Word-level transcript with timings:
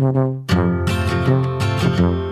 Thank 0.00 0.48
you. 2.00 2.29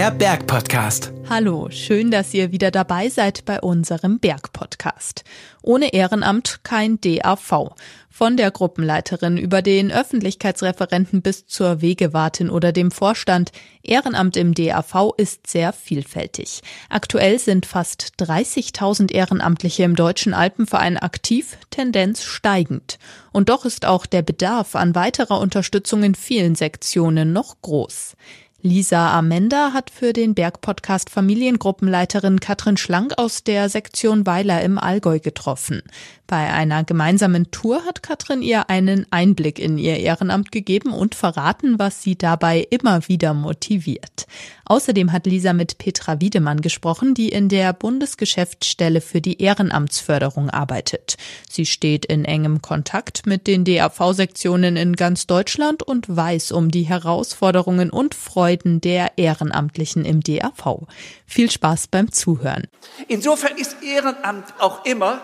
Der 0.00 0.12
Bergpodcast. 0.12 1.12
Hallo, 1.28 1.68
schön, 1.70 2.10
dass 2.10 2.32
ihr 2.32 2.52
wieder 2.52 2.70
dabei 2.70 3.10
seid 3.10 3.44
bei 3.44 3.60
unserem 3.60 4.18
Bergpodcast. 4.18 5.24
Ohne 5.60 5.92
Ehrenamt 5.92 6.60
kein 6.62 6.98
DAV. 7.02 7.74
Von 8.08 8.38
der 8.38 8.50
Gruppenleiterin 8.50 9.36
über 9.36 9.60
den 9.60 9.92
Öffentlichkeitsreferenten 9.92 11.20
bis 11.20 11.46
zur 11.46 11.82
Wegewartin 11.82 12.48
oder 12.48 12.72
dem 12.72 12.90
Vorstand. 12.90 13.52
Ehrenamt 13.82 14.38
im 14.38 14.54
DAV 14.54 15.12
ist 15.18 15.46
sehr 15.46 15.74
vielfältig. 15.74 16.62
Aktuell 16.88 17.38
sind 17.38 17.66
fast 17.66 18.14
30.000 18.20 19.12
Ehrenamtliche 19.12 19.82
im 19.82 19.96
Deutschen 19.96 20.32
Alpenverein 20.32 20.96
aktiv, 20.96 21.58
Tendenz 21.68 22.22
steigend. 22.24 22.98
Und 23.32 23.50
doch 23.50 23.66
ist 23.66 23.84
auch 23.84 24.06
der 24.06 24.22
Bedarf 24.22 24.76
an 24.76 24.94
weiterer 24.94 25.38
Unterstützung 25.40 26.02
in 26.04 26.14
vielen 26.14 26.54
Sektionen 26.54 27.34
noch 27.34 27.60
groß. 27.60 28.16
Lisa 28.62 29.16
Amenda 29.16 29.72
hat 29.72 29.88
für 29.88 30.12
den 30.12 30.34
Bergpodcast 30.34 31.08
Familiengruppenleiterin 31.08 32.40
Katrin 32.40 32.76
Schlank 32.76 33.14
aus 33.16 33.42
der 33.42 33.70
Sektion 33.70 34.26
Weiler 34.26 34.60
im 34.60 34.76
Allgäu 34.76 35.18
getroffen. 35.18 35.82
Bei 36.30 36.52
einer 36.52 36.84
gemeinsamen 36.84 37.50
Tour 37.50 37.84
hat 37.86 38.04
Katrin 38.04 38.40
ihr 38.40 38.70
einen 38.70 39.04
Einblick 39.10 39.58
in 39.58 39.78
ihr 39.78 39.96
Ehrenamt 39.96 40.52
gegeben 40.52 40.92
und 40.92 41.16
verraten, 41.16 41.80
was 41.80 42.04
sie 42.04 42.16
dabei 42.16 42.64
immer 42.70 43.08
wieder 43.08 43.34
motiviert. 43.34 44.28
Außerdem 44.64 45.10
hat 45.10 45.26
Lisa 45.26 45.52
mit 45.52 45.78
Petra 45.78 46.20
Wiedemann 46.20 46.60
gesprochen, 46.60 47.14
die 47.14 47.30
in 47.30 47.48
der 47.48 47.72
Bundesgeschäftsstelle 47.72 49.00
für 49.00 49.20
die 49.20 49.42
Ehrenamtsförderung 49.42 50.50
arbeitet. 50.50 51.16
Sie 51.50 51.66
steht 51.66 52.04
in 52.04 52.24
engem 52.24 52.62
Kontakt 52.62 53.26
mit 53.26 53.48
den 53.48 53.64
DAV-Sektionen 53.64 54.76
in 54.76 54.94
ganz 54.94 55.26
Deutschland 55.26 55.82
und 55.82 56.14
weiß 56.14 56.52
um 56.52 56.70
die 56.70 56.84
Herausforderungen 56.84 57.90
und 57.90 58.14
Freuden 58.14 58.80
der 58.80 59.18
Ehrenamtlichen 59.18 60.04
im 60.04 60.20
DAV. 60.20 60.86
Viel 61.26 61.50
Spaß 61.50 61.88
beim 61.88 62.12
Zuhören. 62.12 62.68
Insofern 63.08 63.56
ist 63.56 63.78
Ehrenamt 63.82 64.54
auch 64.60 64.84
immer 64.84 65.20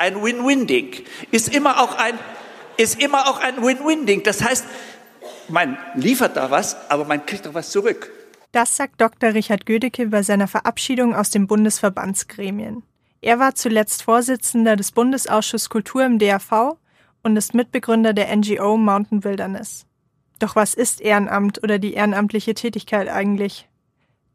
ein 0.00 0.22
Win-Win-Ding. 0.22 1.04
Ist 1.30 1.54
immer 1.54 1.80
auch 1.82 1.96
ein, 1.96 2.18
ist 2.78 3.00
immer 3.00 3.28
auch 3.28 3.38
ein 3.38 3.62
Win-Win-Ding. 3.62 4.22
Das 4.22 4.42
heißt, 4.42 4.64
man 5.48 5.76
liefert 5.94 6.36
da 6.36 6.50
was, 6.50 6.90
aber 6.90 7.04
man 7.04 7.24
kriegt 7.26 7.46
auch 7.46 7.54
was 7.54 7.70
zurück. 7.70 8.10
Das 8.52 8.76
sagt 8.76 9.00
Dr. 9.00 9.34
Richard 9.34 9.66
Gödecke 9.66 10.06
bei 10.06 10.22
seiner 10.22 10.48
Verabschiedung 10.48 11.14
aus 11.14 11.30
den 11.30 11.46
Bundesverbandsgremien. 11.46 12.82
Er 13.20 13.38
war 13.38 13.54
zuletzt 13.54 14.02
Vorsitzender 14.02 14.74
des 14.74 14.90
Bundesausschusses 14.92 15.68
Kultur 15.68 16.04
im 16.04 16.18
DAV 16.18 16.78
und 17.22 17.36
ist 17.36 17.54
Mitbegründer 17.54 18.14
der 18.14 18.34
NGO 18.34 18.78
Mountain 18.78 19.22
Wilderness. 19.22 19.84
Doch 20.38 20.56
was 20.56 20.72
ist 20.72 21.02
Ehrenamt 21.02 21.62
oder 21.62 21.78
die 21.78 21.92
ehrenamtliche 21.92 22.54
Tätigkeit 22.54 23.08
eigentlich? 23.08 23.68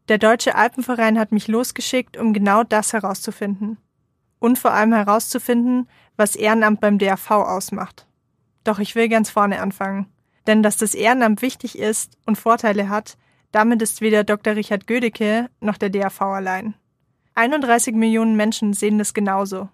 Der 0.08 0.18
Deutsche 0.18 0.54
Alpenverein 0.54 1.18
hat 1.18 1.32
mich 1.32 1.48
losgeschickt, 1.48 2.16
um 2.16 2.32
genau 2.32 2.62
das 2.62 2.92
herauszufinden 2.92 3.78
und 4.38 4.58
vor 4.58 4.72
allem 4.72 4.92
herauszufinden, 4.92 5.88
was 6.16 6.36
Ehrenamt 6.36 6.80
beim 6.80 6.98
DAV 6.98 7.30
ausmacht. 7.30 8.06
Doch 8.64 8.78
ich 8.78 8.94
will 8.94 9.08
ganz 9.08 9.30
vorne 9.30 9.60
anfangen. 9.60 10.06
Denn 10.46 10.62
dass 10.62 10.76
das 10.76 10.94
Ehrenamt 10.94 11.42
wichtig 11.42 11.78
ist 11.78 12.16
und 12.26 12.36
Vorteile 12.36 12.88
hat, 12.88 13.16
damit 13.52 13.82
ist 13.82 14.00
weder 14.00 14.24
Dr. 14.24 14.54
Richard 14.56 14.86
Gödecke 14.86 15.48
noch 15.60 15.78
der 15.78 15.90
DAV 15.90 16.20
allein. 16.22 16.74
31 17.34 17.94
Millionen 17.94 18.36
Menschen 18.36 18.72
sehen 18.72 18.98
das 18.98 19.14
genauso. 19.14 19.68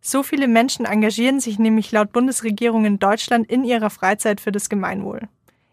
So 0.00 0.22
viele 0.22 0.48
Menschen 0.48 0.84
engagieren 0.84 1.38
sich 1.38 1.58
nämlich 1.58 1.92
laut 1.92 2.12
Bundesregierung 2.12 2.84
in 2.84 2.98
Deutschland 2.98 3.48
in 3.48 3.62
ihrer 3.62 3.90
Freizeit 3.90 4.40
für 4.40 4.50
das 4.50 4.68
Gemeinwohl. 4.68 5.28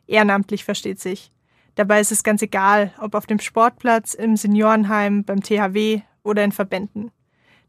Ehrenamtlich 0.07 0.65
versteht 0.65 0.99
sich. 0.99 1.31
Dabei 1.75 1.99
ist 1.99 2.11
es 2.11 2.23
ganz 2.23 2.41
egal, 2.41 2.93
ob 2.99 3.15
auf 3.15 3.25
dem 3.25 3.39
Sportplatz, 3.39 4.13
im 4.13 4.35
Seniorenheim, 4.35 5.23
beim 5.23 5.41
THW 5.41 6.01
oder 6.23 6.43
in 6.43 6.51
Verbänden. 6.51 7.11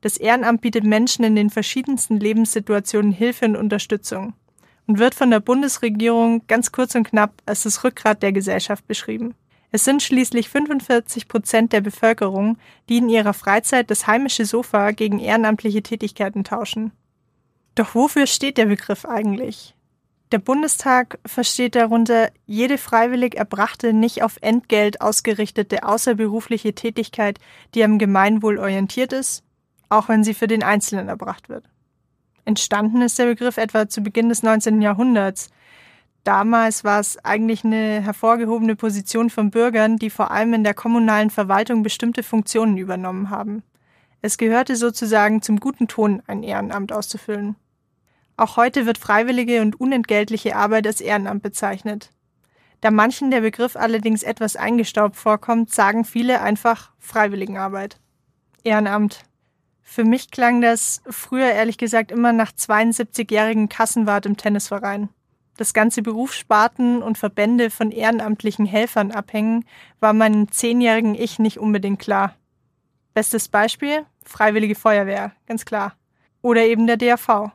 Das 0.01 0.17
Ehrenamt 0.17 0.63
bietet 0.63 0.85
Menschen 0.85 1.25
in 1.25 1.37
den 1.37 1.51
verschiedensten 1.51 2.19
Lebenssituationen 2.19 3.13
Hilfe 3.13 3.45
und 3.45 3.57
Unterstützung 3.57 4.33
und 4.87 4.99
wird 4.99 5.15
von 5.15 5.31
der 5.31 5.41
Bundesregierung 5.41 6.47
ganz 6.47 6.73
kurz 6.73 6.95
und 6.95 7.05
knapp 7.05 7.43
als 7.47 7.65
das 7.65 7.85
Rückgrat 7.85 8.23
der 8.23 8.33
Gesellschaft 8.33 8.87
beschrieben. 8.87 9.35
Es 9.73 9.85
sind 9.85 10.03
schließlich 10.03 10.49
45 10.49 11.29
Prozent 11.29 11.73
der 11.73 11.81
Bevölkerung, 11.81 12.59
die 12.89 12.97
in 12.97 13.09
ihrer 13.09 13.35
Freizeit 13.35 13.91
das 13.91 14.07
heimische 14.07 14.45
Sofa 14.45 14.91
gegen 14.91 15.21
ehrenamtliche 15.21 15.83
Tätigkeiten 15.83 16.43
tauschen. 16.43 16.93
Doch 17.77 17.95
wofür 17.95 18.27
steht 18.27 18.59
der 18.59 18.67
Begriff 18.67 19.05
eigentlich? 19.05 19.77
Der 20.33 20.39
Bundestag 20.39 21.19
versteht 21.25 21.75
darunter 21.75 22.31
jede 22.47 22.79
freiwillig 22.79 23.37
erbrachte, 23.37 23.93
nicht 23.93 24.23
auf 24.23 24.39
Entgelt 24.41 25.01
ausgerichtete 25.01 25.85
außerberufliche 25.85 26.75
Tätigkeit, 26.75 27.39
die 27.75 27.85
am 27.85 27.99
Gemeinwohl 27.99 28.59
orientiert 28.59 29.13
ist 29.13 29.45
auch 29.91 30.09
wenn 30.09 30.25
sie 30.25 30.33
für 30.33 30.47
den 30.47 30.63
Einzelnen 30.63 31.09
erbracht 31.09 31.51
wird. 31.51 31.69
Entstanden 32.47 33.03
ist 33.03 33.19
der 33.19 33.27
Begriff 33.27 33.59
etwa 33.59 33.89
zu 33.89 34.01
Beginn 34.01 34.31
des 34.31 34.43
19. 34.43 34.81
Jahrhunderts. 34.81 35.51
Damals 36.25 36.85
war 36.85 37.01
es 37.01 37.23
eigentlich 37.25 37.65
eine 37.65 38.01
hervorgehobene 38.01 38.77
Position 38.77 39.31
von 39.31 39.51
Bürgern, 39.51 39.97
die 39.97 40.11
vor 40.11 40.31
allem 40.31 40.55
in 40.55 40.65
der 40.65 40.75
kommunalen 40.75 41.31
Verwaltung 41.31 41.83
bestimmte 41.83 42.23
Funktionen 42.23 42.77
übernommen 42.77 43.31
haben. 43.31 43.63
Es 44.23 44.37
gehörte 44.37 44.77
sozusagen 44.77 45.43
zum 45.43 45.61
guten 45.61 45.89
Ton, 45.89 46.23
ein 46.27 46.43
Ehrenamt 46.43 46.93
auszufüllen. 46.93 47.57
Auch 48.37 48.57
heute 48.57 48.87
wird 48.87 48.99
freiwillige 48.99 49.61
und 49.63 49.81
unentgeltliche 49.81 50.57
Arbeit 50.57 50.87
als 50.87 51.01
Ehrenamt 51.01 51.43
bezeichnet. 51.43 52.11
Da 52.81 52.91
manchen 52.91 53.31
der 53.31 53.43
Begriff 53.43 53.77
allerdings 53.77 54.23
etwas 54.23 54.57
eingestaubt 54.57 55.17
vorkommt, 55.17 55.73
sagen 55.73 56.05
viele 56.05 56.41
einfach 56.41 56.93
Freiwilligenarbeit. 56.99 57.99
Ehrenamt. 58.65 59.25
Für 59.83 60.05
mich 60.05 60.31
klang 60.31 60.61
das 60.61 61.03
früher 61.09 61.51
ehrlich 61.51 61.79
gesagt 61.79 62.13
immer 62.13 62.33
nach 62.33 62.53
72-jährigen 62.53 63.69
Kassenwart 63.69 64.27
im 64.27 64.37
Tennisverein. 64.37 65.09
Das 65.57 65.75
ganze 65.75 66.01
Berufssparten 66.01 67.03
und 67.03 67.19
Verbände 67.19 67.71
von 67.71 67.91
ehrenamtlichen 67.91 68.65
Helfern 68.67 69.11
abhängen, 69.11 69.67
war 69.99 70.13
meinem 70.13 70.51
zehnjährigen 70.51 71.15
Ich 71.15 71.39
nicht 71.39 71.59
unbedingt 71.59 71.99
klar. 71.99 72.35
Bestes 73.13 73.49
Beispiel? 73.49 74.07
Freiwillige 74.25 74.75
Feuerwehr, 74.75 75.33
ganz 75.47 75.65
klar. 75.65 75.97
Oder 76.41 76.65
eben 76.65 76.87
der 76.87 76.97
DAV. 76.97 77.53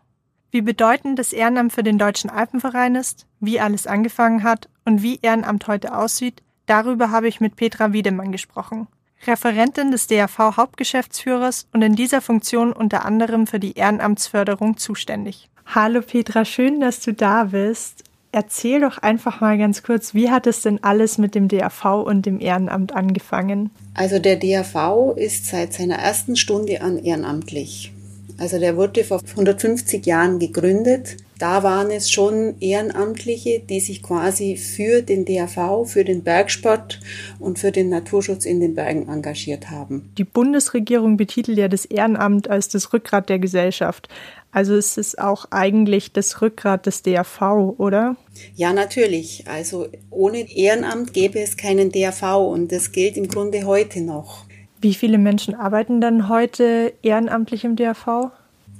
Wie 0.52 0.62
bedeutend 0.62 1.18
das 1.18 1.34
Ehrenamt 1.34 1.74
für 1.74 1.84
den 1.84 1.97
Deutschen 1.97 2.30
Alpenverein 2.30 2.96
ist, 2.96 3.28
wie 3.40 3.59
alles 3.59 3.88
angefangen 3.88 4.44
hat 4.44 4.69
und 4.86 5.02
wie 5.02 5.19
Ehrenamt 5.22 5.68
heute 5.68 5.97
aussieht, 5.97 6.44
darüber 6.66 7.12
habe 7.12 7.28
ich 7.28 7.42
mit 7.42 7.56
Petra 7.56 7.92
Wiedemann 7.94 8.31
gesprochen. 8.31 8.88
Referentin 9.28 9.91
des 9.91 10.08
DAV 10.08 10.58
Hauptgeschäftsführers 10.58 11.68
und 11.74 11.81
in 11.81 11.96
dieser 11.96 12.22
Funktion 12.22 12.74
unter 12.74 13.06
anderem 13.06 13.47
für 13.47 13.59
die 13.59 13.74
Ehrenamtsförderung 13.74 14.78
zuständig. 14.78 15.50
Hallo 15.66 16.02
Petra, 16.02 16.46
schön, 16.46 16.80
dass 16.80 17.00
du 17.00 17.13
da 17.13 17.46
bist. 17.46 18.03
Erzähl 18.31 18.81
doch 18.81 18.97
einfach 18.97 19.40
mal 19.41 19.58
ganz 19.58 19.81
kurz, 19.81 20.13
wie 20.13 20.30
hat 20.30 20.46
es 20.46 20.62
denn 20.62 20.84
alles 20.84 21.18
mit 21.18 21.36
dem 21.36 21.47
DAV 21.47 22.03
und 22.06 22.25
dem 22.25 22.40
Ehrenamt 22.40 22.94
angefangen? 22.94 23.72
Also 23.94 24.19
der 24.19 24.36
DAV 24.36 25.16
ist 25.16 25.47
seit 25.47 25.74
seiner 25.74 25.96
ersten 25.96 26.36
Stunde 26.36 26.81
an 26.81 26.97
ehrenamtlich. 26.97 27.94
Also 28.38 28.59
der 28.59 28.75
wurde 28.75 29.03
vor 29.06 29.22
150 29.25 30.06
Jahren 30.06 30.40
gegründet 30.40 31.18
da 31.40 31.63
waren 31.63 31.91
es 31.91 32.09
schon 32.09 32.56
Ehrenamtliche, 32.59 33.59
die 33.59 33.79
sich 33.79 34.01
quasi 34.01 34.57
für 34.57 35.01
den 35.01 35.25
DAV, 35.25 35.85
für 35.85 36.03
den 36.03 36.23
Bergsport 36.23 37.00
und 37.40 37.59
für 37.59 37.72
den 37.72 37.90
Naturschutz 37.90 38.46
in 38.46 38.59
den 38.59 38.75
Bergen 38.75 39.09
engagiert 39.09 39.69
haben. 39.69 40.12
Die 40.18 40.24
Bundesregierung 40.24 41.18
betitelt 41.18 41.57
ja 41.57 41.68
das 41.68 41.85
Ehrenamt 41.85 42.50
als 42.50 42.69
das 42.69 42.94
Rückgrat 42.94 43.29
der 43.29 43.40
Gesellschaft. 43.40 44.07
Also 44.51 44.75
ist 44.75 44.97
es 44.97 45.18
auch 45.18 45.47
eigentlich 45.51 46.13
das 46.13 46.41
Rückgrat 46.41 46.85
des 46.85 47.01
DAV, 47.01 47.41
oder? 47.78 48.16
Ja, 48.56 48.72
natürlich. 48.72 49.44
Also 49.48 49.88
ohne 50.09 50.50
Ehrenamt 50.50 51.13
gäbe 51.13 51.42
es 51.42 51.57
keinen 51.57 51.92
DAV 51.92 52.38
und 52.38 52.71
das 52.71 52.94
gilt 52.94 53.18
im 53.18 53.27
Grunde 53.27 53.65
heute 53.65 54.00
noch. 54.00 54.45
Wie 54.80 54.94
viele 54.94 55.18
Menschen 55.18 55.56
arbeiten 55.56 56.00
dann 56.00 56.30
heute 56.30 56.94
ehrenamtlich 57.01 57.65
im 57.65 57.75
DAV? 57.75 58.31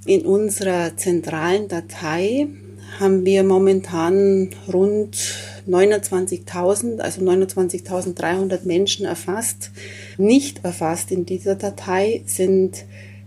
In 0.08 0.22
unserer 0.22 0.96
zentralen 0.98 1.68
Datei 1.68 2.46
haben 3.00 3.26
wir 3.26 3.44
momentan 3.44 4.52
rund 4.72 5.18
29.000, 5.68 7.00
also 7.00 7.22
29.300 7.22 8.66
Menschen 8.66 9.08
erfasst. 9.08 9.72
Nicht 10.20 10.64
erfasst 10.64 11.12
in 11.12 11.26
dieser 11.26 11.56
Datei 11.56 12.22
sind 12.28 12.86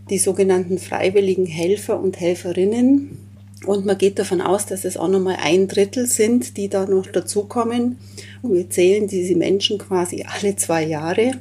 die 0.09 0.19
sogenannten 0.19 0.79
freiwilligen 0.79 1.47
Helfer 1.47 2.01
und 2.01 2.21
Helferinnen. 2.21 3.19
Und 3.67 3.85
man 3.85 3.99
geht 3.99 4.21
davon 4.21 4.41
aus, 4.41 4.65
dass 4.67 4.85
es 4.85 4.97
auch 4.97 5.09
nochmal 5.09 5.39
ein 5.43 5.67
Drittel 5.67 6.07
sind, 6.07 6.57
die 6.57 6.69
da 6.69 6.87
noch 6.87 7.09
dazukommen. 7.09 7.99
Und 8.41 8.55
wir 8.55 8.71
zählen 8.71 9.09
diese 9.09 9.35
Menschen 9.35 9.79
quasi 9.79 10.25
alle 10.27 10.55
zwei 10.55 10.85
Jahre. 10.85 11.33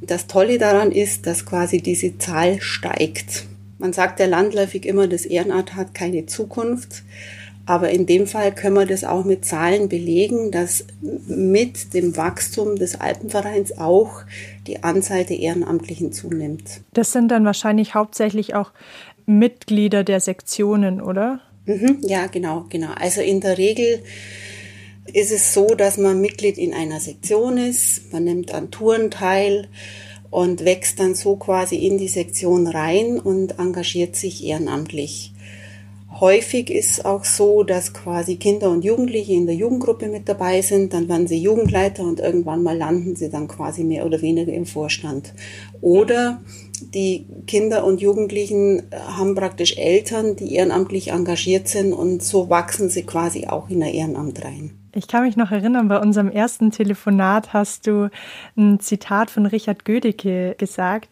Das 0.00 0.28
Tolle 0.28 0.58
daran 0.58 0.92
ist, 0.92 1.26
dass 1.26 1.44
quasi 1.44 1.82
diese 1.82 2.16
Zahl 2.18 2.60
steigt. 2.60 3.46
Man 3.82 3.92
sagt 3.92 4.20
ja 4.20 4.26
landläufig 4.26 4.86
immer, 4.86 5.08
das 5.08 5.26
Ehrenamt 5.26 5.74
hat 5.74 5.92
keine 5.92 6.26
Zukunft. 6.26 7.02
Aber 7.66 7.90
in 7.90 8.06
dem 8.06 8.28
Fall 8.28 8.54
können 8.54 8.76
wir 8.76 8.86
das 8.86 9.02
auch 9.02 9.24
mit 9.24 9.44
Zahlen 9.44 9.88
belegen, 9.88 10.52
dass 10.52 10.84
mit 11.00 11.92
dem 11.92 12.16
Wachstum 12.16 12.76
des 12.76 13.00
Alpenvereins 13.00 13.78
auch 13.78 14.22
die 14.68 14.84
Anzahl 14.84 15.24
der 15.24 15.40
Ehrenamtlichen 15.40 16.12
zunimmt. 16.12 16.82
Das 16.92 17.10
sind 17.10 17.26
dann 17.28 17.44
wahrscheinlich 17.44 17.96
hauptsächlich 17.96 18.54
auch 18.54 18.70
Mitglieder 19.26 20.04
der 20.04 20.20
Sektionen, 20.20 21.00
oder? 21.00 21.40
Mhm, 21.66 21.98
ja, 22.02 22.26
genau, 22.28 22.66
genau. 22.68 22.92
Also 22.94 23.20
in 23.20 23.40
der 23.40 23.58
Regel 23.58 23.98
ist 25.12 25.32
es 25.32 25.54
so, 25.54 25.66
dass 25.66 25.98
man 25.98 26.20
Mitglied 26.20 26.56
in 26.56 26.72
einer 26.72 27.00
Sektion 27.00 27.58
ist, 27.58 28.12
man 28.12 28.22
nimmt 28.22 28.54
an 28.54 28.70
Touren 28.70 29.10
teil 29.10 29.66
und 30.32 30.64
wächst 30.64 30.98
dann 30.98 31.14
so 31.14 31.36
quasi 31.36 31.76
in 31.76 31.98
die 31.98 32.08
Sektion 32.08 32.66
rein 32.66 33.20
und 33.20 33.58
engagiert 33.58 34.16
sich 34.16 34.44
ehrenamtlich. 34.44 35.34
Häufig 36.20 36.70
ist 36.70 37.04
auch 37.04 37.24
so, 37.26 37.64
dass 37.64 37.92
quasi 37.92 38.36
Kinder 38.36 38.70
und 38.70 38.82
Jugendliche 38.82 39.34
in 39.34 39.44
der 39.44 39.54
Jugendgruppe 39.54 40.08
mit 40.08 40.28
dabei 40.28 40.62
sind, 40.62 40.94
dann 40.94 41.08
werden 41.08 41.26
sie 41.26 41.36
Jugendleiter 41.36 42.02
und 42.02 42.18
irgendwann 42.18 42.62
mal 42.62 42.76
landen 42.76 43.14
sie 43.14 43.28
dann 43.28 43.46
quasi 43.46 43.84
mehr 43.84 44.06
oder 44.06 44.22
weniger 44.22 44.52
im 44.52 44.64
Vorstand. 44.64 45.34
Oder 45.82 46.40
die 46.94 47.26
Kinder 47.46 47.84
und 47.84 48.00
Jugendlichen 48.00 48.84
haben 48.90 49.34
praktisch 49.34 49.76
Eltern, 49.76 50.34
die 50.36 50.54
ehrenamtlich 50.54 51.10
engagiert 51.10 51.68
sind 51.68 51.92
und 51.92 52.22
so 52.22 52.48
wachsen 52.48 52.88
sie 52.88 53.02
quasi 53.02 53.46
auch 53.48 53.68
in 53.68 53.82
ein 53.82 53.92
Ehrenamt 53.92 54.42
rein. 54.42 54.70
Ich 54.94 55.08
kann 55.08 55.24
mich 55.24 55.36
noch 55.36 55.50
erinnern, 55.50 55.88
bei 55.88 55.98
unserem 55.98 56.30
ersten 56.30 56.70
Telefonat 56.70 57.54
hast 57.54 57.86
du 57.86 58.10
ein 58.58 58.78
Zitat 58.78 59.30
von 59.30 59.46
Richard 59.46 59.86
Gödecke 59.86 60.54
gesagt. 60.58 61.08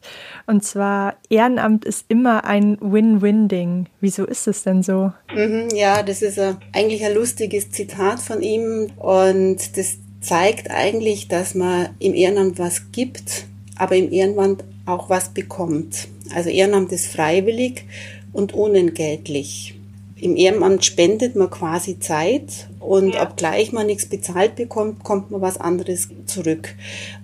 Und 0.47 0.63
zwar, 0.65 1.15
Ehrenamt 1.31 1.87
ist 1.87 2.05
immer 2.09 2.45
ein 2.45 2.77
Win-Win-Ding. 2.81 3.87
Wieso 4.03 4.27
ist 4.27 4.47
es 4.47 4.65
denn 4.65 4.83
so? 4.83 5.13
Mhm, 5.35 5.69
ja, 5.75 6.03
das 6.03 6.21
ist 6.21 6.39
a, 6.39 6.59
eigentlich 6.75 7.03
ein 7.07 7.15
lustiges 7.15 7.71
Zitat 7.71 8.21
von 8.21 8.43
ihm. 8.43 8.91
Und 8.97 9.79
das 9.79 9.97
zeigt 10.21 10.71
eigentlich, 10.71 11.29
dass 11.29 11.55
man 11.55 11.89
im 12.01 12.13
Ehrenamt 12.13 12.59
was 12.59 12.93
gibt, 12.93 13.47
aber 13.77 13.97
im 13.97 14.13
Ehrenamt 14.13 14.63
auch 14.85 15.09
was 15.09 15.31
bekommt. 15.31 16.09
Also 16.35 16.51
Ehrenamt 16.51 16.93
ist 16.93 17.07
freiwillig 17.07 17.87
und 18.35 18.53
unentgeltlich. 18.53 19.80
Im 20.21 20.37
Ehrenamt 20.37 20.85
spendet 20.85 21.35
man 21.35 21.49
quasi 21.49 21.99
Zeit 21.99 22.69
und 22.79 23.15
ja. 23.15 23.23
obgleich 23.23 23.73
man 23.73 23.87
nichts 23.87 24.07
bezahlt 24.07 24.57
bekommt, 24.57 25.03
kommt 25.03 25.31
man 25.31 25.41
was 25.41 25.57
anderes 25.57 26.09
zurück. 26.27 26.75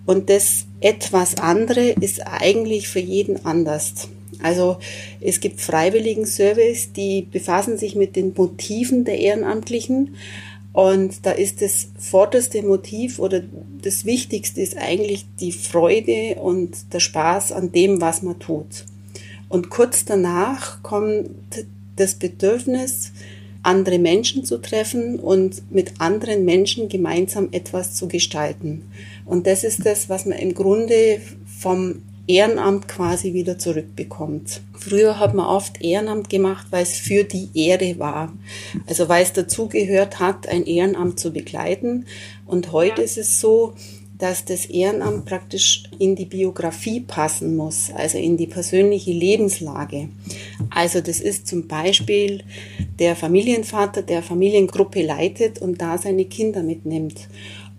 Und 0.06 0.30
das 0.30 0.64
etwas 0.80 1.36
andere 1.36 1.90
ist 1.90 2.26
eigentlich 2.26 2.88
für 2.88 3.00
jeden 3.00 3.44
anders. 3.44 4.08
Also 4.42 4.78
es 5.20 5.40
gibt 5.40 5.60
freiwilligen 5.60 6.26
Service, 6.26 6.92
die 6.92 7.22
befassen 7.22 7.78
sich 7.78 7.96
mit 7.96 8.16
den 8.16 8.32
Motiven 8.34 9.04
der 9.04 9.18
Ehrenamtlichen. 9.18 10.16
Und 10.72 11.24
da 11.24 11.32
ist 11.32 11.62
das 11.62 11.88
vorderste 11.98 12.62
Motiv 12.62 13.18
oder 13.18 13.42
das 13.82 14.04
Wichtigste 14.04 14.60
ist 14.60 14.76
eigentlich 14.76 15.24
die 15.40 15.52
Freude 15.52 16.36
und 16.40 16.92
der 16.92 17.00
Spaß 17.00 17.52
an 17.52 17.72
dem, 17.72 18.00
was 18.00 18.22
man 18.22 18.38
tut. 18.38 18.84
Und 19.48 19.70
kurz 19.70 20.04
danach 20.04 20.82
kommt 20.82 21.30
das 21.96 22.14
Bedürfnis, 22.14 23.12
andere 23.62 23.98
Menschen 23.98 24.44
zu 24.44 24.58
treffen 24.58 25.18
und 25.18 25.70
mit 25.72 26.00
anderen 26.00 26.44
Menschen 26.44 26.88
gemeinsam 26.88 27.48
etwas 27.50 27.94
zu 27.94 28.06
gestalten. 28.06 28.90
Und 29.24 29.46
das 29.46 29.64
ist 29.64 29.84
das, 29.84 30.08
was 30.08 30.24
man 30.24 30.38
im 30.38 30.54
Grunde 30.54 31.20
vom 31.58 32.02
Ehrenamt 32.28 32.88
quasi 32.88 33.34
wieder 33.34 33.58
zurückbekommt. 33.58 34.60
Früher 34.72 35.18
hat 35.18 35.34
man 35.34 35.46
oft 35.46 35.80
Ehrenamt 35.80 36.28
gemacht, 36.28 36.66
weil 36.70 36.82
es 36.82 36.96
für 36.96 37.24
die 37.24 37.48
Ehre 37.54 37.98
war. 37.98 38.32
Also 38.86 39.08
weil 39.08 39.22
es 39.22 39.32
dazugehört 39.32 40.18
hat, 40.18 40.48
ein 40.48 40.64
Ehrenamt 40.64 41.20
zu 41.20 41.32
begleiten. 41.32 42.06
Und 42.44 42.72
heute 42.72 43.02
ist 43.02 43.16
es 43.16 43.40
so, 43.40 43.74
dass 44.18 44.44
das 44.44 44.66
Ehrenamt 44.66 45.26
praktisch 45.26 45.84
in 45.98 46.16
die 46.16 46.24
Biografie 46.24 47.00
passen 47.00 47.56
muss, 47.56 47.90
also 47.94 48.18
in 48.18 48.36
die 48.36 48.46
persönliche 48.46 49.12
Lebenslage. 49.12 50.08
Also 50.70 51.00
das 51.00 51.20
ist 51.20 51.46
zum 51.46 51.68
Beispiel 51.68 52.42
der 52.98 53.14
Familienvater, 53.14 54.02
der 54.02 54.22
Familiengruppe 54.22 55.02
leitet 55.02 55.60
und 55.60 55.82
da 55.82 55.98
seine 55.98 56.24
Kinder 56.24 56.62
mitnimmt. 56.62 57.28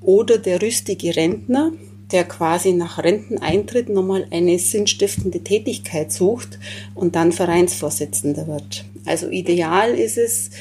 Oder 0.02 0.38
der 0.38 0.62
rüstige 0.62 1.16
Rentner, 1.16 1.72
der 2.12 2.24
quasi 2.24 2.72
nach 2.72 3.00
Renteneintritt 3.00 3.90
nochmal 3.90 4.28
eine 4.30 4.60
sinnstiftende 4.60 5.40
Tätigkeit 5.40 6.12
sucht 6.12 6.60
und 6.94 7.16
dann 7.16 7.32
Vereinsvorsitzender 7.32 8.48
wird. 8.48 8.86
Also 9.06 9.30
ideal 9.30 9.94
ist 9.94 10.18
es, 10.18 10.52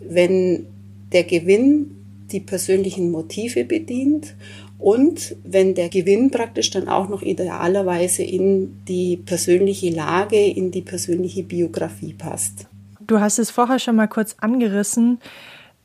wenn 0.00 0.66
der 1.12 1.24
Gewinn 1.24 1.90
die 2.32 2.40
persönlichen 2.40 3.10
Motive 3.10 3.64
bedient 3.64 4.34
und 4.78 5.36
wenn 5.44 5.74
der 5.74 5.88
Gewinn 5.88 6.30
praktisch 6.30 6.70
dann 6.70 6.88
auch 6.88 7.08
noch 7.08 7.22
idealerweise 7.22 8.22
in 8.22 8.84
die 8.86 9.16
persönliche 9.16 9.90
Lage, 9.90 10.44
in 10.44 10.70
die 10.70 10.82
persönliche 10.82 11.42
Biografie 11.42 12.12
passt. 12.12 12.66
Du 13.06 13.20
hast 13.20 13.38
es 13.38 13.50
vorher 13.50 13.78
schon 13.78 13.96
mal 13.96 14.08
kurz 14.08 14.36
angerissen. 14.40 15.18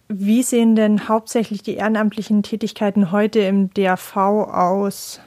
Wie 0.08 0.42
sehen 0.42 0.76
denn 0.76 1.08
hauptsächlich 1.08 1.62
die 1.62 1.76
ehrenamtlichen 1.76 2.44
Tätigkeiten 2.44 3.12
heute 3.12 3.40
im 3.40 3.72
DAV 3.74 4.18
aus? 4.18 5.20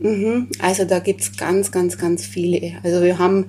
Mhm. 0.00 0.48
Also 0.60 0.84
da 0.84 0.98
gibt 0.98 1.20
es 1.20 1.36
ganz, 1.36 1.70
ganz, 1.70 1.98
ganz 1.98 2.26
viele. 2.26 2.72
Also 2.82 3.02
wir 3.02 3.18
haben 3.18 3.46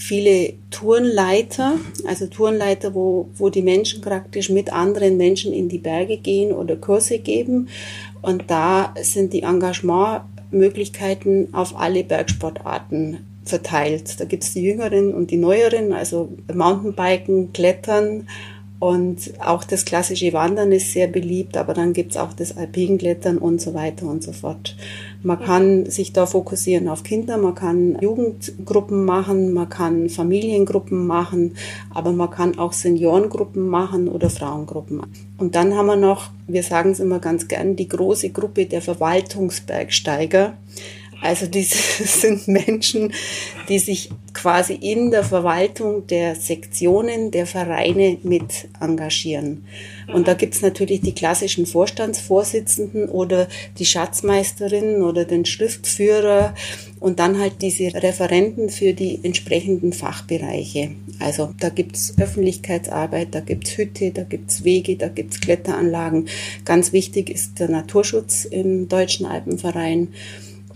viele 0.00 0.54
Tourenleiter, 0.70 1.74
also 2.06 2.26
Tourenleiter, 2.26 2.94
wo, 2.94 3.28
wo 3.36 3.50
die 3.50 3.60
Menschen 3.60 4.00
praktisch 4.00 4.48
mit 4.48 4.72
anderen 4.72 5.18
Menschen 5.18 5.52
in 5.52 5.68
die 5.68 5.78
Berge 5.78 6.16
gehen 6.16 6.52
oder 6.52 6.76
Kurse 6.76 7.18
geben. 7.18 7.68
Und 8.22 8.50
da 8.50 8.94
sind 9.02 9.34
die 9.34 9.42
Engagementmöglichkeiten 9.42 11.52
auf 11.52 11.78
alle 11.78 12.02
Bergsportarten 12.02 13.18
verteilt. 13.44 14.18
Da 14.18 14.24
gibt 14.24 14.44
es 14.44 14.54
die 14.54 14.62
Jüngeren 14.62 15.12
und 15.12 15.30
die 15.30 15.36
Neueren, 15.36 15.92
also 15.92 16.30
Mountainbiken, 16.52 17.52
Klettern, 17.52 18.26
und 18.80 19.34
auch 19.40 19.62
das 19.62 19.84
klassische 19.84 20.32
Wandern 20.32 20.72
ist 20.72 20.92
sehr 20.92 21.06
beliebt, 21.06 21.58
aber 21.58 21.74
dann 21.74 21.92
gibt's 21.92 22.16
auch 22.16 22.32
das 22.32 22.56
Alpinklettern 22.56 23.36
und 23.36 23.60
so 23.60 23.74
weiter 23.74 24.06
und 24.06 24.22
so 24.22 24.32
fort. 24.32 24.74
Man 25.22 25.38
kann 25.38 25.84
sich 25.84 26.14
da 26.14 26.24
fokussieren 26.24 26.88
auf 26.88 27.02
Kinder, 27.02 27.36
man 27.36 27.54
kann 27.54 27.98
Jugendgruppen 28.00 29.04
machen, 29.04 29.52
man 29.52 29.68
kann 29.68 30.08
Familiengruppen 30.08 31.06
machen, 31.06 31.56
aber 31.90 32.12
man 32.12 32.30
kann 32.30 32.58
auch 32.58 32.72
Seniorengruppen 32.72 33.68
machen 33.68 34.08
oder 34.08 34.30
Frauengruppen. 34.30 35.02
Und 35.36 35.54
dann 35.56 35.76
haben 35.76 35.86
wir 35.86 35.96
noch, 35.96 36.30
wir 36.46 36.62
sagen 36.62 36.92
es 36.92 37.00
immer 37.00 37.18
ganz 37.18 37.48
gern, 37.48 37.76
die 37.76 37.88
große 37.88 38.30
Gruppe 38.30 38.64
der 38.64 38.80
Verwaltungsbergsteiger. 38.80 40.54
Also 41.22 41.46
diese 41.46 41.76
sind 42.04 42.48
Menschen, 42.48 43.12
die 43.68 43.78
sich 43.78 44.10
quasi 44.32 44.74
in 44.74 45.10
der 45.10 45.24
Verwaltung 45.24 46.06
der 46.06 46.34
Sektionen, 46.34 47.30
der 47.30 47.46
Vereine 47.46 48.18
mit 48.22 48.68
engagieren. 48.80 49.64
Und 50.12 50.28
da 50.28 50.34
gibt's 50.34 50.62
natürlich 50.62 51.00
die 51.02 51.14
klassischen 51.14 51.66
Vorstandsvorsitzenden 51.66 53.08
oder 53.08 53.48
die 53.78 53.84
Schatzmeisterin 53.84 55.02
oder 55.02 55.24
den 55.24 55.44
Schriftführer 55.44 56.54
und 57.00 57.18
dann 57.18 57.38
halt 57.38 57.62
diese 57.62 57.94
Referenten 57.94 58.70
für 58.70 58.92
die 58.92 59.20
entsprechenden 59.22 59.92
Fachbereiche. 59.92 60.92
Also 61.18 61.50
da 61.58 61.68
gibt's 61.68 62.14
Öffentlichkeitsarbeit, 62.18 63.28
da 63.34 63.40
gibt's 63.40 63.76
Hütte, 63.76 64.10
da 64.10 64.22
gibt's 64.22 64.64
Wege, 64.64 64.96
da 64.96 65.08
gibt's 65.08 65.40
Kletteranlagen. 65.40 66.28
Ganz 66.64 66.92
wichtig 66.92 67.30
ist 67.30 67.58
der 67.58 67.68
Naturschutz 67.68 68.44
im 68.44 68.88
Deutschen 68.88 69.26
Alpenverein. 69.26 70.08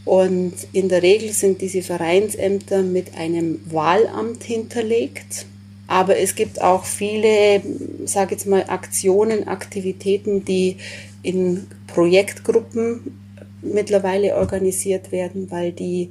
Und 0.04 0.52
in 0.72 0.88
der 0.88 1.02
Regel 1.02 1.32
sind 1.32 1.60
diese 1.62 1.82
Vereinsämter 1.82 2.82
mit 2.82 3.16
einem 3.16 3.60
Wahlamt 3.70 4.44
hinterlegt. 4.44 5.46
Aber 5.86 6.18
es 6.18 6.34
gibt 6.34 6.60
auch 6.60 6.84
viele, 6.84 7.62
sage 8.04 8.34
jetzt 8.34 8.46
mal, 8.46 8.64
Aktionen, 8.68 9.48
Aktivitäten, 9.48 10.44
die 10.44 10.76
in 11.22 11.66
Projektgruppen 11.86 13.18
mittlerweile 13.62 14.36
organisiert 14.36 15.10
werden, 15.12 15.50
weil 15.50 15.72
die 15.72 16.10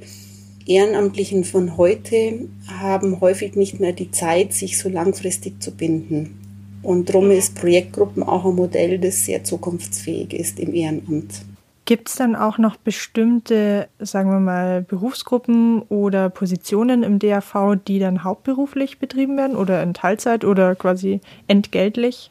Ehrenamtlichen 0.66 1.44
von 1.44 1.76
heute 1.76 2.48
haben 2.66 3.20
häufig 3.20 3.54
nicht 3.54 3.80
mehr 3.80 3.92
die 3.92 4.10
Zeit, 4.10 4.52
sich 4.52 4.78
so 4.78 4.88
langfristig 4.88 5.62
zu 5.62 5.70
binden. 5.70 6.38
Und 6.82 7.08
darum 7.08 7.30
ist 7.30 7.54
Projektgruppen 7.54 8.22
auch 8.22 8.44
ein 8.44 8.54
Modell, 8.54 8.98
das 8.98 9.24
sehr 9.24 9.44
zukunftsfähig 9.44 10.32
ist 10.32 10.58
im 10.58 10.74
Ehrenamt. 10.74 11.42
Gibt 11.86 12.08
es 12.08 12.14
dann 12.16 12.34
auch 12.34 12.56
noch 12.56 12.76
bestimmte, 12.76 13.88
sagen 13.98 14.30
wir 14.30 14.40
mal, 14.40 14.80
Berufsgruppen 14.82 15.82
oder 15.82 16.30
Positionen 16.30 17.02
im 17.02 17.18
DAV, 17.18 17.76
die 17.86 17.98
dann 17.98 18.24
hauptberuflich 18.24 18.98
betrieben 18.98 19.36
werden 19.36 19.54
oder 19.54 19.82
in 19.82 19.92
Teilzeit 19.92 20.44
oder 20.46 20.74
quasi 20.76 21.20
entgeltlich? 21.46 22.30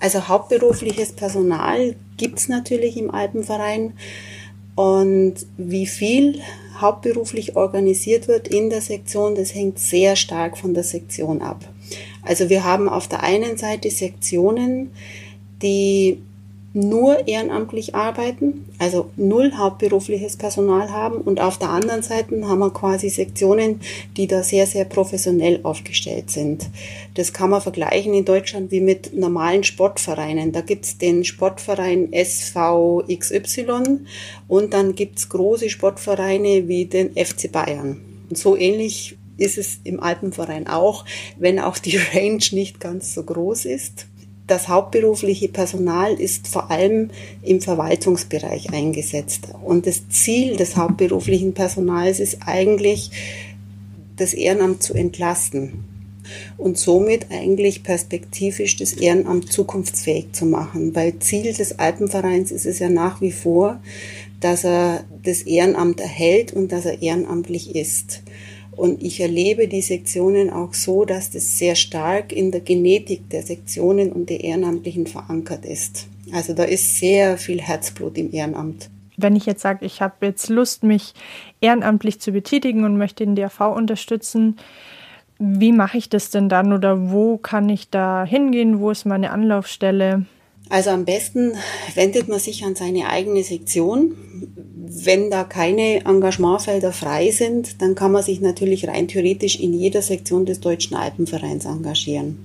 Also 0.00 0.28
hauptberufliches 0.28 1.12
Personal 1.12 1.96
gibt 2.16 2.38
es 2.38 2.48
natürlich 2.48 2.96
im 2.96 3.10
Alpenverein. 3.10 3.94
Und 4.76 5.34
wie 5.56 5.86
viel 5.86 6.40
hauptberuflich 6.80 7.56
organisiert 7.56 8.28
wird 8.28 8.46
in 8.46 8.70
der 8.70 8.80
Sektion, 8.80 9.34
das 9.34 9.52
hängt 9.52 9.80
sehr 9.80 10.14
stark 10.14 10.56
von 10.56 10.72
der 10.72 10.84
Sektion 10.84 11.42
ab. 11.42 11.64
Also 12.22 12.48
wir 12.48 12.62
haben 12.62 12.88
auf 12.88 13.08
der 13.08 13.24
einen 13.24 13.56
Seite 13.56 13.90
Sektionen, 13.90 14.92
die 15.62 16.22
nur 16.74 17.26
ehrenamtlich 17.26 17.94
arbeiten, 17.94 18.66
also 18.78 19.10
null 19.16 19.52
hauptberufliches 19.56 20.36
Personal 20.36 20.90
haben 20.90 21.16
und 21.16 21.40
auf 21.40 21.58
der 21.58 21.70
anderen 21.70 22.02
Seite 22.02 22.46
haben 22.46 22.58
wir 22.58 22.70
quasi 22.70 23.08
Sektionen, 23.08 23.80
die 24.16 24.26
da 24.26 24.42
sehr, 24.42 24.66
sehr 24.66 24.84
professionell 24.84 25.60
aufgestellt 25.62 26.30
sind. 26.30 26.68
Das 27.14 27.32
kann 27.32 27.50
man 27.50 27.62
vergleichen 27.62 28.12
in 28.12 28.26
Deutschland 28.26 28.70
wie 28.70 28.80
mit 28.80 29.14
normalen 29.14 29.64
Sportvereinen. 29.64 30.52
Da 30.52 30.60
gibt's 30.60 30.98
den 30.98 31.24
Sportverein 31.24 32.10
SVXY 32.12 34.00
und 34.46 34.74
dann 34.74 34.94
gibt's 34.94 35.28
große 35.30 35.70
Sportvereine 35.70 36.68
wie 36.68 36.84
den 36.84 37.12
FC 37.14 37.50
Bayern. 37.50 38.00
Und 38.28 38.36
so 38.36 38.56
ähnlich 38.56 39.16
ist 39.38 39.56
es 39.56 39.78
im 39.84 40.00
Alpenverein 40.00 40.66
auch, 40.66 41.06
wenn 41.38 41.58
auch 41.58 41.78
die 41.78 41.96
Range 42.14 42.44
nicht 42.52 42.78
ganz 42.78 43.14
so 43.14 43.22
groß 43.22 43.64
ist 43.64 44.06
das 44.48 44.66
hauptberufliche 44.66 45.48
Personal 45.48 46.14
ist 46.14 46.48
vor 46.48 46.70
allem 46.70 47.10
im 47.42 47.60
Verwaltungsbereich 47.60 48.72
eingesetzt. 48.72 49.48
Und 49.62 49.86
das 49.86 50.08
Ziel 50.08 50.56
des 50.56 50.76
hauptberuflichen 50.76 51.54
Personals 51.54 52.18
ist 52.18 52.38
eigentlich, 52.44 53.10
das 54.16 54.34
Ehrenamt 54.34 54.82
zu 54.82 54.94
entlasten 54.94 55.84
und 56.56 56.76
somit 56.76 57.30
eigentlich 57.30 57.84
perspektivisch 57.84 58.76
das 58.76 58.94
Ehrenamt 58.94 59.52
zukunftsfähig 59.52 60.32
zu 60.32 60.44
machen. 60.46 60.94
Weil 60.96 61.18
Ziel 61.20 61.52
des 61.52 61.78
Alpenvereins 61.78 62.50
ist 62.50 62.66
es 62.66 62.80
ja 62.80 62.88
nach 62.88 63.20
wie 63.20 63.30
vor, 63.30 63.80
dass 64.40 64.64
er 64.64 65.04
das 65.22 65.42
Ehrenamt 65.42 66.00
erhält 66.00 66.52
und 66.52 66.72
dass 66.72 66.84
er 66.84 67.02
ehrenamtlich 67.02 67.74
ist. 67.74 68.22
Und 68.78 69.02
ich 69.02 69.18
erlebe 69.18 69.66
die 69.66 69.82
Sektionen 69.82 70.50
auch 70.50 70.72
so, 70.72 71.04
dass 71.04 71.30
das 71.30 71.58
sehr 71.58 71.74
stark 71.74 72.32
in 72.32 72.52
der 72.52 72.60
Genetik 72.60 73.28
der 73.28 73.42
Sektionen 73.42 74.12
und 74.12 74.30
der 74.30 74.44
Ehrenamtlichen 74.44 75.08
verankert 75.08 75.66
ist. 75.66 76.06
Also 76.30 76.54
da 76.54 76.62
ist 76.62 76.96
sehr 76.96 77.38
viel 77.38 77.60
Herzblut 77.60 78.16
im 78.16 78.32
Ehrenamt. 78.32 78.88
Wenn 79.16 79.34
ich 79.34 79.46
jetzt 79.46 79.62
sage, 79.62 79.84
ich 79.84 80.00
habe 80.00 80.26
jetzt 80.26 80.48
Lust, 80.48 80.84
mich 80.84 81.14
ehrenamtlich 81.60 82.20
zu 82.20 82.30
betätigen 82.30 82.84
und 82.84 82.96
möchte 82.96 83.26
den 83.26 83.34
DRV 83.34 83.62
unterstützen, 83.74 84.58
wie 85.40 85.72
mache 85.72 85.98
ich 85.98 86.08
das 86.08 86.30
denn 86.30 86.48
dann 86.48 86.72
oder 86.72 87.10
wo 87.10 87.36
kann 87.36 87.68
ich 87.68 87.90
da 87.90 88.24
hingehen? 88.24 88.78
Wo 88.78 88.92
ist 88.92 89.06
meine 89.06 89.32
Anlaufstelle? 89.32 90.24
Also 90.70 90.90
am 90.90 91.04
besten 91.04 91.52
wendet 91.94 92.28
man 92.28 92.38
sich 92.38 92.64
an 92.64 92.74
seine 92.74 93.08
eigene 93.08 93.42
Sektion. 93.42 94.14
Wenn 94.90 95.30
da 95.30 95.44
keine 95.44 96.04
Engagementfelder 96.04 96.92
frei 96.92 97.30
sind, 97.30 97.80
dann 97.80 97.94
kann 97.94 98.12
man 98.12 98.22
sich 98.22 98.40
natürlich 98.40 98.88
rein 98.88 99.08
theoretisch 99.08 99.58
in 99.58 99.72
jeder 99.72 100.02
Sektion 100.02 100.46
des 100.46 100.60
Deutschen 100.60 100.96
Alpenvereins 100.96 101.64
engagieren. 101.64 102.38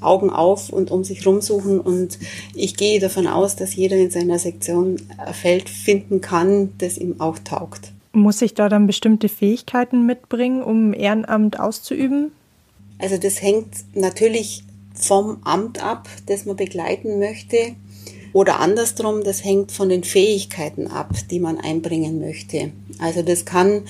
Augen 0.00 0.30
auf 0.30 0.70
und 0.70 0.90
um 0.90 1.04
sich 1.04 1.26
rumsuchen 1.26 1.80
und 1.80 2.18
ich 2.54 2.76
gehe 2.76 3.00
davon 3.00 3.26
aus, 3.26 3.56
dass 3.56 3.74
jeder 3.74 3.96
in 3.96 4.10
seiner 4.10 4.38
Sektion 4.38 4.96
ein 5.18 5.34
Feld 5.34 5.68
finden 5.68 6.20
kann, 6.20 6.72
das 6.78 6.98
ihm 6.98 7.20
auch 7.20 7.38
taugt. 7.38 7.92
Muss 8.12 8.42
ich 8.42 8.54
da 8.54 8.68
dann 8.68 8.86
bestimmte 8.86 9.28
Fähigkeiten 9.28 10.06
mitbringen, 10.06 10.62
um 10.62 10.92
Ehrenamt 10.92 11.58
auszuüben? 11.58 12.30
Also 12.98 13.16
das 13.18 13.42
hängt 13.42 13.68
natürlich 13.94 14.64
vom 14.96 15.38
Amt 15.44 15.82
ab, 15.82 16.08
das 16.26 16.46
man 16.46 16.56
begleiten 16.56 17.18
möchte. 17.18 17.74
Oder 18.32 18.60
andersrum, 18.60 19.24
das 19.24 19.44
hängt 19.44 19.72
von 19.72 19.88
den 19.88 20.04
Fähigkeiten 20.04 20.88
ab, 20.88 21.10
die 21.30 21.40
man 21.40 21.58
einbringen 21.58 22.20
möchte. 22.20 22.72
Also 22.98 23.22
das 23.22 23.44
kann 23.44 23.82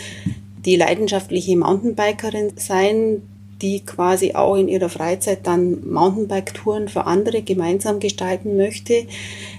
die 0.64 0.76
leidenschaftliche 0.76 1.56
Mountainbikerin 1.56 2.52
sein, 2.56 3.22
die 3.62 3.80
quasi 3.80 4.34
auch 4.34 4.56
in 4.56 4.68
ihrer 4.68 4.88
Freizeit 4.88 5.46
dann 5.46 5.88
Mountainbike-Touren 5.88 6.88
für 6.88 7.06
andere 7.06 7.42
gemeinsam 7.42 8.00
gestalten 8.00 8.56
möchte. 8.56 9.06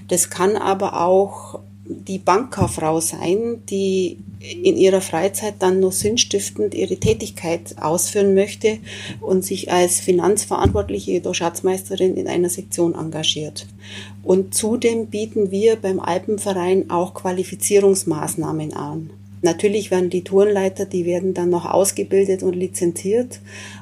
Das 0.08 0.30
kann 0.30 0.56
aber 0.56 1.00
auch 1.00 1.60
die 1.88 2.18
Bankkauffrau 2.18 3.00
sein, 3.00 3.62
die 3.70 4.18
in 4.40 4.76
ihrer 4.76 5.00
Freizeit 5.00 5.54
dann 5.58 5.80
nur 5.80 5.90
sinnstiftend 5.90 6.74
ihre 6.74 6.96
Tätigkeit 6.96 7.76
ausführen 7.80 8.34
möchte 8.34 8.78
und 9.20 9.44
sich 9.44 9.72
als 9.72 9.98
Finanzverantwortliche 9.98 11.20
oder 11.20 11.34
Schatzmeisterin 11.34 12.16
in 12.16 12.28
einer 12.28 12.50
Sektion 12.50 12.94
engagiert. 12.94 13.66
Und 14.22 14.54
zudem 14.54 15.06
bieten 15.06 15.50
wir 15.50 15.76
beim 15.76 15.98
Alpenverein 15.98 16.90
auch 16.90 17.14
Qualifizierungsmaßnahmen 17.14 18.74
an. 18.74 19.10
Natürlich 19.40 19.90
werden 19.90 20.10
die 20.10 20.24
Tourenleiter, 20.24 20.84
die 20.84 21.06
werden 21.06 21.32
dann 21.32 21.50
noch 21.50 21.64
ausgebildet 21.64 22.42
und 22.42 22.54
lizenziert 22.54 23.40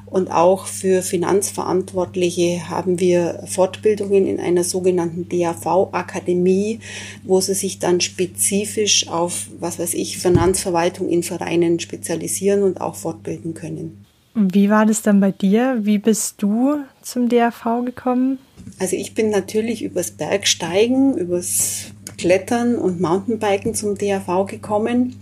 und 0.09 0.31
auch 0.31 0.67
für 0.67 1.01
Finanzverantwortliche 1.01 2.69
haben 2.69 2.99
wir 2.99 3.43
Fortbildungen 3.45 4.25
in 4.25 4.39
einer 4.39 4.63
sogenannten 4.63 5.27
DAV-Akademie, 5.27 6.79
wo 7.23 7.41
sie 7.41 7.53
sich 7.53 7.79
dann 7.79 7.99
spezifisch 7.99 9.09
auf, 9.09 9.47
was 9.59 9.79
weiß 9.79 9.93
ich, 9.95 10.17
Finanzverwaltung 10.17 11.09
in 11.09 11.23
Vereinen 11.23 11.81
spezialisieren 11.81 12.63
und 12.63 12.79
auch 12.79 12.95
fortbilden 12.95 13.53
können. 13.53 14.05
Wie 14.33 14.69
war 14.69 14.85
das 14.85 15.01
dann 15.01 15.19
bei 15.19 15.31
dir? 15.31 15.79
Wie 15.81 15.97
bist 15.97 16.35
du 16.41 16.77
zum 17.01 17.27
DAV 17.27 17.83
gekommen? 17.83 18.39
Also 18.79 18.95
ich 18.95 19.13
bin 19.13 19.29
natürlich 19.29 19.83
übers 19.83 20.11
Bergsteigen, 20.11 21.17
übers 21.17 21.91
Klettern 22.17 22.75
und 22.75 23.01
Mountainbiken 23.01 23.73
zum 23.73 23.97
DAV 23.97 24.45
gekommen 24.45 25.15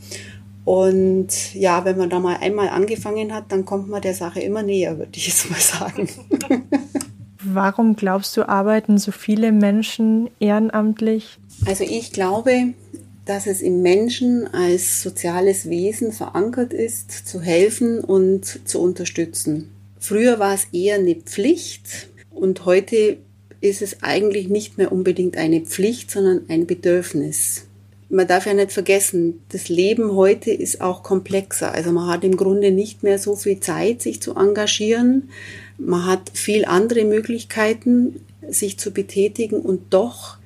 und 0.66 1.54
ja, 1.54 1.86
wenn 1.86 1.98
man 1.98 2.10
da 2.10 2.20
mal 2.20 2.38
einmal 2.38 2.70
angefangen 2.70 3.34
hat, 3.34 3.52
dann 3.52 3.66
kommt 3.66 3.88
man 3.88 4.02
der 4.02 4.16
Sache 4.16 4.42
immer 4.42 4.64
näher, 4.64 4.98
würde 4.98 5.12
ich 5.16 5.28
jetzt 5.28 5.50
mal 5.50 5.60
sagen. 5.60 6.10
Warum 7.44 7.96
glaubst 7.96 8.36
du, 8.36 8.50
arbeiten 8.50 8.98
so 8.98 9.12
viele 9.12 9.52
Menschen 9.52 10.32
ehrenamtlich? 10.40 11.38
Also 11.68 11.84
ich 11.84 12.12
glaube, 12.12 12.74
dass 13.26 13.46
es 13.46 13.62
im 13.62 13.84
Menschen 13.84 14.52
als 14.52 15.04
soziales 15.04 15.70
Wesen 15.70 16.12
verankert 16.12 16.74
ist, 16.74 17.12
zu 17.12 17.42
helfen 17.42 18.00
und 18.00 18.68
zu 18.68 18.82
unterstützen. 18.82 19.70
Früher 20.00 20.40
war 20.40 20.56
es 20.56 20.68
eher 20.72 20.96
eine 20.96 21.16
Pflicht 21.16 22.10
und 22.32 22.66
heute 22.66 23.18
ist 23.62 23.84
es 23.84 24.02
eigentlich 24.02 24.50
nicht 24.50 24.80
mehr 24.80 24.92
unbedingt 24.92 25.38
eine 25.38 25.62
Pflicht, 25.62 26.10
sondern 26.10 26.42
ein 26.50 26.66
Bedürfnis 26.66 27.65
man 28.10 28.28
darf 28.28 28.46
ja 28.46 28.54
nicht 28.54 28.72
vergessen, 28.72 29.42
das 29.50 29.70
Leben 29.70 30.16
heute 30.16 30.52
ist 30.52 30.82
auch 30.82 31.04
komplexer. 31.04 31.72
Also 31.72 31.92
man 31.92 32.08
hat 32.08 32.24
im 32.24 32.38
Grunde 32.38 32.72
nicht 32.72 33.04
mehr 33.04 33.20
so 33.20 33.36
viel 33.36 33.60
Zeit, 33.60 34.02
sich 34.02 34.22
zu 34.22 34.36
engagieren. 34.36 35.30
Man 35.78 36.06
hat 36.06 36.32
viel 36.34 36.66
andere 36.66 37.04
Möglichkeiten, 37.04 38.22
sich 38.48 38.78
zu 38.78 38.92
betätigen 38.92 39.60
und 39.60 39.94
doch 39.94 40.38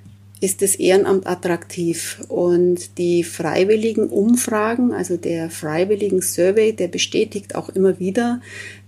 ist 0.42 0.62
das 0.62 0.76
Ehrenamt 0.76 1.28
attraktiv. 1.28 2.22
Und 2.30 2.98
die 2.98 3.24
freiwilligen 3.24 4.08
Umfragen, 4.08 4.94
also 4.94 5.18
der 5.18 5.50
freiwilligen 5.50 6.22
Survey, 6.22 6.74
der 6.74 6.88
bestätigt 6.88 7.56
auch 7.56 7.70
immer 7.70 8.00
wieder, 8.00 8.42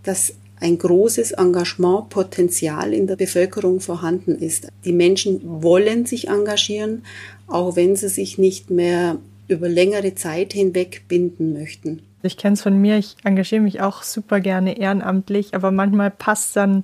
dass 0.04 0.34
ein 0.62 0.78
großes 0.78 1.32
Engagementpotenzial 1.32 2.94
in 2.94 3.08
der 3.08 3.16
Bevölkerung 3.16 3.80
vorhanden 3.80 4.38
ist. 4.38 4.68
Die 4.86 4.94
Menschen 4.94 5.42
wollen 5.44 6.06
sich 6.06 6.28
engagieren, 6.28 7.04
auch 7.51 7.75
wenn 7.75 7.96
sie 7.96 8.10
sich 8.10 8.38
nicht 8.38 8.70
mehr 8.70 9.17
über 9.48 9.67
längere 9.67 10.15
Zeit 10.15 10.53
hinweg 10.53 11.03
binden 11.08 11.53
möchten. 11.53 12.01
Ich 12.24 12.38
kenne 12.38 12.53
es 12.53 12.62
von 12.62 12.79
mir, 12.79 12.98
ich 12.98 13.15
engagiere 13.24 13.62
mich 13.62 13.81
auch 13.81 14.03
super 14.03 14.39
gerne 14.39 14.77
ehrenamtlich, 14.77 15.53
aber 15.53 15.72
manchmal 15.72 16.12
passt 16.12 16.55
dann 16.55 16.84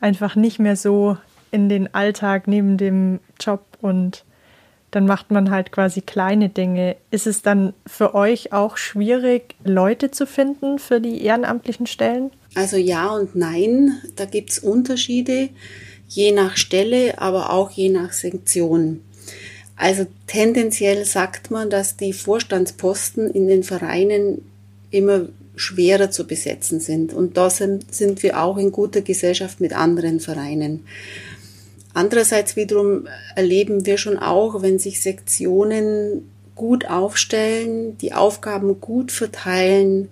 einfach 0.00 0.36
nicht 0.36 0.58
mehr 0.58 0.76
so 0.76 1.16
in 1.50 1.68
den 1.68 1.94
Alltag 1.94 2.46
neben 2.46 2.76
dem 2.76 3.20
Job 3.40 3.64
und 3.80 4.24
dann 4.90 5.06
macht 5.06 5.30
man 5.30 5.50
halt 5.50 5.72
quasi 5.72 6.02
kleine 6.02 6.50
Dinge. 6.50 6.96
Ist 7.10 7.26
es 7.26 7.42
dann 7.42 7.72
für 7.86 8.14
euch 8.14 8.52
auch 8.52 8.76
schwierig, 8.76 9.56
Leute 9.64 10.10
zu 10.10 10.26
finden 10.26 10.78
für 10.78 11.00
die 11.00 11.22
ehrenamtlichen 11.22 11.86
Stellen? 11.86 12.30
Also 12.54 12.76
ja 12.76 13.08
und 13.08 13.34
nein, 13.34 14.00
da 14.14 14.24
gibt 14.24 14.50
es 14.50 14.58
Unterschiede, 14.60 15.48
je 16.06 16.30
nach 16.32 16.56
Stelle, 16.56 17.18
aber 17.18 17.50
auch 17.50 17.70
je 17.70 17.88
nach 17.88 18.12
Sektion. 18.12 19.00
Also 19.76 20.06
tendenziell 20.26 21.04
sagt 21.04 21.50
man, 21.50 21.70
dass 21.70 21.96
die 21.96 22.12
Vorstandsposten 22.12 23.30
in 23.30 23.48
den 23.48 23.62
Vereinen 23.62 24.42
immer 24.90 25.26
schwerer 25.56 26.10
zu 26.10 26.26
besetzen 26.26 26.80
sind. 26.80 27.12
Und 27.12 27.36
da 27.36 27.50
sind, 27.50 27.92
sind 27.92 28.22
wir 28.22 28.42
auch 28.42 28.56
in 28.56 28.72
guter 28.72 29.02
Gesellschaft 29.02 29.60
mit 29.60 29.72
anderen 29.72 30.20
Vereinen. 30.20 30.84
Andererseits 31.92 32.56
wiederum 32.56 33.06
erleben 33.36 33.86
wir 33.86 33.98
schon 33.98 34.18
auch, 34.18 34.62
wenn 34.62 34.78
sich 34.78 35.00
Sektionen 35.00 36.28
gut 36.54 36.88
aufstellen, 36.88 37.98
die 37.98 38.12
Aufgaben 38.12 38.80
gut 38.80 39.12
verteilen, 39.12 40.08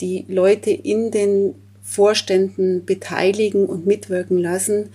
die 0.00 0.24
Leute 0.28 0.70
in 0.70 1.10
den 1.10 1.54
Vorständen 1.82 2.84
beteiligen 2.84 3.66
und 3.66 3.86
mitwirken 3.86 4.38
lassen, 4.38 4.90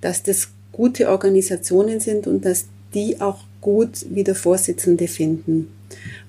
dass 0.00 0.22
das 0.22 0.48
gute 0.72 1.10
Organisationen 1.10 2.00
sind 2.00 2.26
und 2.26 2.44
dass 2.44 2.66
die 2.94 3.20
auch 3.20 3.38
gut 3.60 4.06
wieder 4.10 4.34
Vorsitzende 4.34 5.08
finden. 5.08 5.72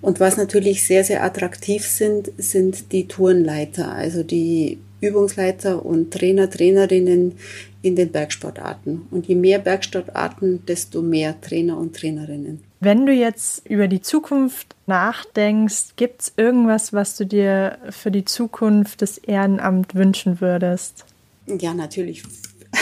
Und 0.02 0.20
was 0.20 0.38
natürlich 0.38 0.86
sehr, 0.86 1.04
sehr 1.04 1.24
attraktiv 1.24 1.86
sind, 1.86 2.32
sind 2.38 2.92
die 2.92 3.08
Tourenleiter, 3.08 3.92
also 3.92 4.24
die 4.24 4.78
Übungsleiter 5.02 5.86
und 5.86 6.12
Trainer, 6.12 6.50
Trainerinnen 6.50 7.34
in 7.82 7.96
den 7.96 8.12
Bergsportarten. 8.12 9.04
Und 9.12 9.28
je 9.28 9.36
mehr 9.36 9.60
Bergsportarten, 9.60 10.66
desto 10.66 11.02
mehr 11.02 11.40
Trainer 11.40 11.78
und 11.78 11.96
Trainerinnen. 11.96 12.64
Wenn 12.80 13.06
du 13.06 13.14
jetzt 13.14 13.68
über 13.68 13.88
die 13.88 14.02
Zukunft 14.02 14.76
nachdenkst, 14.86 15.96
gibt 15.96 16.22
es 16.22 16.34
irgendwas, 16.38 16.94
was 16.94 17.18
du 17.18 17.26
dir 17.26 17.78
für 17.90 18.12
die 18.12 18.26
Zukunft 18.26 19.02
des 19.02 19.18
Ehrenamts 19.18 19.96
wünschen 19.96 20.42
würdest? 20.42 21.06
Ja, 21.48 21.74
natürlich 21.74 22.24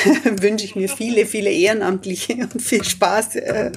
wünsche 0.42 0.66
ich 0.66 0.76
mir 0.76 0.90
viele, 0.90 1.26
viele 1.26 1.52
Ehrenamtliche 1.52 2.34
und 2.54 2.62
viel 2.62 2.84
Spaß 2.84 3.36
äh, 3.36 3.72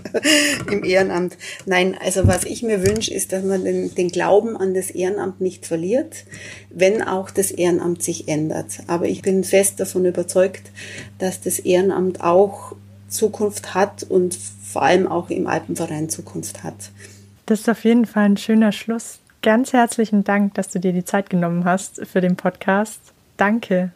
im 0.71 0.85
Ehrenamt. 0.85 1.37
Nein, 1.67 1.97
also 2.03 2.27
was 2.27 2.45
ich 2.45 2.63
mir 2.63 2.87
wünsche, 2.87 3.13
ist, 3.13 3.33
dass 3.33 3.45
man 3.45 3.65
den, 3.65 3.95
den 3.95 4.09
Glauben 4.09 4.57
an 4.57 4.75
das 4.75 4.91
Ehrenamt 4.91 5.41
nicht 5.41 5.67
verliert, 5.67 6.25
wenn 6.71 7.03
auch 7.03 7.31
das 7.31 7.51
Ehrenamt 7.51 8.03
sich 8.03 8.29
ändert. 8.29 8.81
Aber 8.87 9.07
ich 9.07 9.23
bin 9.23 9.45
fest 9.45 9.81
davon 9.81 10.05
überzeugt, 10.05 10.71
dass 11.19 11.41
das 11.41 11.59
Ehrenamt 11.59 12.23
auch 12.23 12.75
Zukunft 13.09 13.75
hat 13.75 14.03
und 14.03 14.35
vor 14.35 14.83
allem 14.83 15.07
auch 15.07 15.31
im 15.31 15.47
Alpenverein 15.47 16.11
Zukunft 16.11 16.63
hat. 16.63 16.91
Das 17.47 17.61
ist 17.61 17.69
auf 17.71 17.85
jeden 17.85 18.05
Fall 18.05 18.25
ein 18.25 18.37
schöner 18.37 18.73
Schluss. 18.73 19.21
Ganz 19.41 19.73
herzlichen 19.73 20.25
Dank, 20.25 20.55
dass 20.55 20.69
du 20.69 20.81
dir 20.81 20.93
die 20.93 21.05
Zeit 21.05 21.31
genommen 21.31 21.65
hast 21.65 22.07
für 22.07 22.21
den 22.21 22.37
Podcast. 22.37 23.01
Danke. 23.37 23.93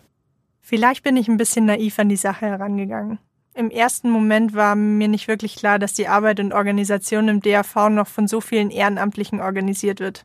Vielleicht 0.63 1.03
bin 1.03 1.17
ich 1.17 1.29
ein 1.29 1.37
bisschen 1.37 1.67
naiv 1.67 1.99
an 1.99 2.09
die 2.09 2.17
Sache 2.17 2.47
herangegangen. 2.47 3.19
Im 3.55 3.71
ersten 3.71 4.09
Moment 4.09 4.55
war 4.55 4.75
mir 4.77 5.09
nicht 5.09 5.29
wirklich 5.29 5.57
klar, 5.57 5.79
dass 5.79 5.93
die 5.93 6.09
Arbeit 6.09 6.41
und 6.41 6.55
Organisation 6.55 7.29
im 7.29 7.41
DAV 7.43 7.91
noch 7.91 8.07
von 8.07 8.27
so 8.27 8.41
vielen 8.41 8.71
Ehrenamtlichen 8.71 9.41
organisiert 9.41 10.01
wird. 10.01 10.25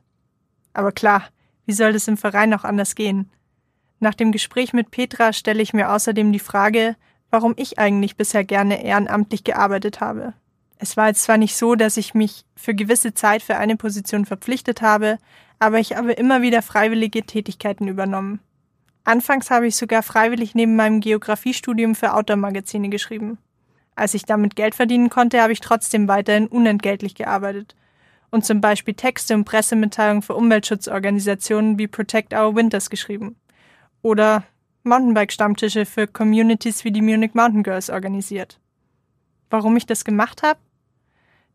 Aber 0.74 0.94
klar, 0.94 1.24
wie 1.66 1.74
soll 1.74 1.92
das 1.92 2.08
im 2.08 2.16
Verein 2.16 2.50
noch 2.50 2.64
anders 2.64 2.96
gehen? 2.96 3.30
Nach 4.00 4.14
dem 4.14 4.32
Gespräch 4.32 4.72
mit 4.72 4.92
Petra 4.92 5.34
stelle 5.34 5.62
ich 5.62 5.74
mir 5.74 5.92
außerdem 5.92 6.32
die 6.32 6.40
Frage, 6.40 6.96
warum 7.30 7.54
ich 7.58 7.80
eigentlich 7.80 8.16
bisher 8.16 8.46
gerne 8.46 8.84
ehrenamtlich 8.84 9.44
gearbeitet 9.44 10.00
habe. 10.00 10.34
Es 10.78 10.96
war 10.96 11.08
jetzt 11.08 11.24
zwar 11.24 11.38
nicht 11.38 11.58
so, 11.58 11.76
dass 11.76 11.98
ich 11.98 12.14
mich 12.14 12.46
für 12.56 12.76
gewisse 12.76 13.14
Zeit 13.14 13.42
für 13.42 13.58
eine 13.58 13.76
Position 13.76 14.26
verpflichtet 14.26 14.82
habe, 14.82 15.18
aber 15.60 15.80
ich 15.80 15.96
habe 15.96 16.14
immer 16.14 16.42
wieder 16.44 16.62
freiwillige 16.62 17.24
Tätigkeiten 17.24 17.88
übernommen. 17.88 18.40
Anfangs 19.08 19.50
habe 19.52 19.68
ich 19.68 19.78
sogar 19.78 20.04
freiwillig 20.04 20.54
neben 20.54 20.76
meinem 20.76 21.00
Geografiestudium 21.00 21.96
für 21.96 22.14
Outdoor-Magazine 22.14 22.90
geschrieben. 22.90 23.38
Als 23.96 24.14
ich 24.14 24.26
damit 24.26 24.58
Geld 24.58 24.76
verdienen 24.76 25.10
konnte, 25.10 25.42
habe 25.42 25.54
ich 25.54 25.62
trotzdem 25.62 26.10
weiterhin 26.10 26.48
unentgeltlich 26.48 27.16
gearbeitet 27.16 27.74
und 28.32 28.44
zum 28.44 28.60
Beispiel 28.60 28.96
Texte 28.96 29.34
und 29.34 29.46
Pressemitteilungen 29.46 30.24
für 30.24 30.36
Umweltschutzorganisationen 30.36 31.80
wie 31.80 31.88
Protect 31.88 32.34
Our 32.34 32.54
Winters 32.54 32.90
geschrieben 32.90 33.38
oder 34.02 34.44
Mountainbike-Stammtische 34.84 35.86
für 35.86 36.08
Communities 36.08 36.84
wie 36.84 36.92
die 36.92 37.02
Munich 37.02 37.34
Mountain 37.34 37.64
Girls 37.64 37.90
organisiert. 37.90 38.60
Warum 39.50 39.78
ich 39.78 39.86
das 39.86 40.04
gemacht 40.04 40.44
habe? 40.44 40.60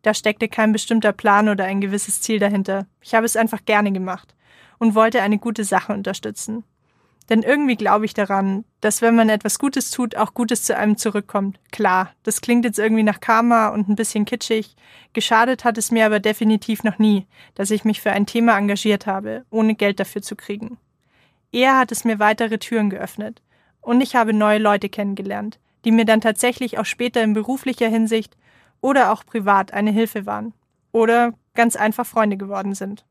Da 0.01 0.15
steckte 0.15 0.49
kein 0.49 0.73
bestimmter 0.73 1.13
Plan 1.13 1.51
oder 1.51 1.67
ein 1.67 1.83
gewisses 1.83 2.23
Ziel 2.23 2.39
dahinter. 2.39 2.87
Ich 3.03 3.15
habe 3.15 3.27
es 3.27 3.37
einfach 3.37 3.67
gerne 3.67 3.93
gemacht 3.93 4.35
und 4.79 4.95
wollte 4.95 5.21
eine 5.21 5.37
gute 5.37 5.65
Sache 5.65 5.93
unterstützen. 5.93 6.65
Denn 7.29 7.43
irgendwie 7.43 7.77
glaube 7.77 8.05
ich 8.05 8.15
daran, 8.15 8.65
dass 8.81 9.01
wenn 9.01 9.15
man 9.15 9.29
etwas 9.29 9.59
Gutes 9.59 9.91
tut, 9.91 10.17
auch 10.17 10.35
Gutes 10.35 10.65
zu 10.65 10.77
einem 10.77 10.97
zurückkommt. 10.97 11.61
Klar, 11.71 12.11
das 12.25 12.41
klingt 12.41 12.65
jetzt 12.65 12.79
irgendwie 12.79 13.05
nach 13.05 13.21
Karma 13.21 13.69
und 13.69 13.89
ein 13.89 13.97
bisschen 13.97 14.25
kitschig. 14.25 14.77
Geschadet 15.13 15.65
hat 15.65 15.79
es 15.79 15.91
mir 15.91 16.07
aber 16.07 16.21
definitiv 16.21 16.83
noch 16.83 16.99
nie, 16.99 17.27
dass 17.55 17.71
ich 17.71 17.85
mich 17.85 18.01
für 18.01 18.11
ein 18.11 18.27
Thema 18.27 18.57
engagiert 18.59 19.07
habe, 19.07 19.45
ohne 19.51 19.75
Geld 19.75 20.01
dafür 20.01 20.23
zu 20.23 20.37
kriegen. 20.37 20.79
Eher 21.53 21.79
hat 21.79 21.93
es 21.93 22.05
mir 22.05 22.19
weitere 22.19 22.59
Türen 22.59 22.91
geöffnet. 22.91 23.43
Und 23.83 24.01
ich 24.01 24.17
habe 24.17 24.33
neue 24.33 24.59
Leute 24.59 24.89
kennengelernt, 24.89 25.59
die 25.85 25.91
mir 25.91 26.05
dann 26.05 26.21
tatsächlich 26.21 26.79
auch 26.79 26.85
später 26.85 27.23
in 27.23 27.35
beruflicher 27.35 27.89
Hinsicht 27.89 28.37
oder 28.81 29.13
auch 29.13 29.27
privat 29.27 29.73
eine 29.73 29.91
Hilfe 29.91 30.25
waren. 30.25 30.55
Oder 30.93 31.35
ganz 31.55 31.77
einfach 31.77 32.07
Freunde 32.07 32.37
geworden 32.37 32.75
sind. 32.75 33.05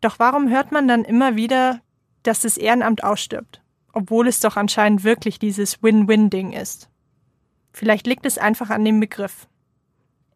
Doch 0.00 0.18
warum 0.18 0.48
hört 0.48 0.72
man 0.72 0.88
dann 0.88 1.04
immer 1.04 1.36
wieder, 1.36 1.80
dass 2.22 2.40
das 2.40 2.56
Ehrenamt 2.56 3.04
ausstirbt, 3.04 3.60
obwohl 3.92 4.28
es 4.28 4.40
doch 4.40 4.56
anscheinend 4.56 5.04
wirklich 5.04 5.38
dieses 5.38 5.82
Win-Win-Ding 5.82 6.52
ist. 6.52 6.88
Vielleicht 7.72 8.06
liegt 8.06 8.26
es 8.26 8.38
einfach 8.38 8.70
an 8.70 8.84
dem 8.84 9.00
Begriff. 9.00 9.48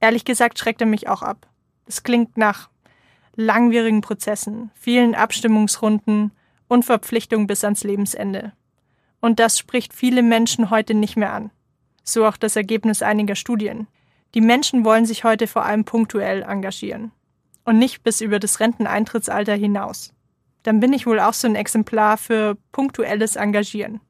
Ehrlich 0.01 0.25
gesagt 0.25 0.59
schreckt 0.59 0.81
er 0.81 0.87
mich 0.87 1.09
auch 1.09 1.23
ab. 1.23 1.47
Es 1.87 2.03
klingt 2.03 2.37
nach 2.37 2.69
langwierigen 3.35 4.01
Prozessen, 4.01 4.71
vielen 4.75 5.15
Abstimmungsrunden 5.15 6.33
und 6.69 6.85
Verpflichtungen 6.85 7.47
bis 7.47 7.65
ans 7.65 7.85
Lebensende. 7.85 8.53
Und 9.21 9.39
das 9.39 9.59
spricht 9.59 9.93
viele 9.93 10.23
Menschen 10.23 10.71
heute 10.71 10.95
nicht 10.95 11.17
mehr 11.17 11.33
an. 11.33 11.51
So 12.03 12.27
auch 12.27 12.37
das 12.37 12.57
Ergebnis 12.57 13.03
einiger 13.03 13.35
Studien. 13.35 13.87
Die 14.35 14.41
Menschen 14.41 14.85
wollen 14.85 15.07
sich 15.07 15.25
heute 15.25 15.47
vor 15.47 15.65
allem 15.65 15.85
punktuell 15.85 16.43
engagieren 16.43 17.13
und 17.65 17.79
nicht 17.79 18.03
bis 18.03 18.21
über 18.21 18.39
das 18.39 18.61
Renteneintrittsalter 18.61 19.55
hinaus 19.55 20.13
dann 20.67 20.81
bin 20.81 20.93
ich 20.93 21.07
wohl 21.07 21.21
auch 21.21 21.33
so 21.33 21.47
ein 21.47 21.55
Exemplar 21.55 22.19
für 22.19 22.57
punktuelles 22.73 23.37
Engagieren. 23.37 24.01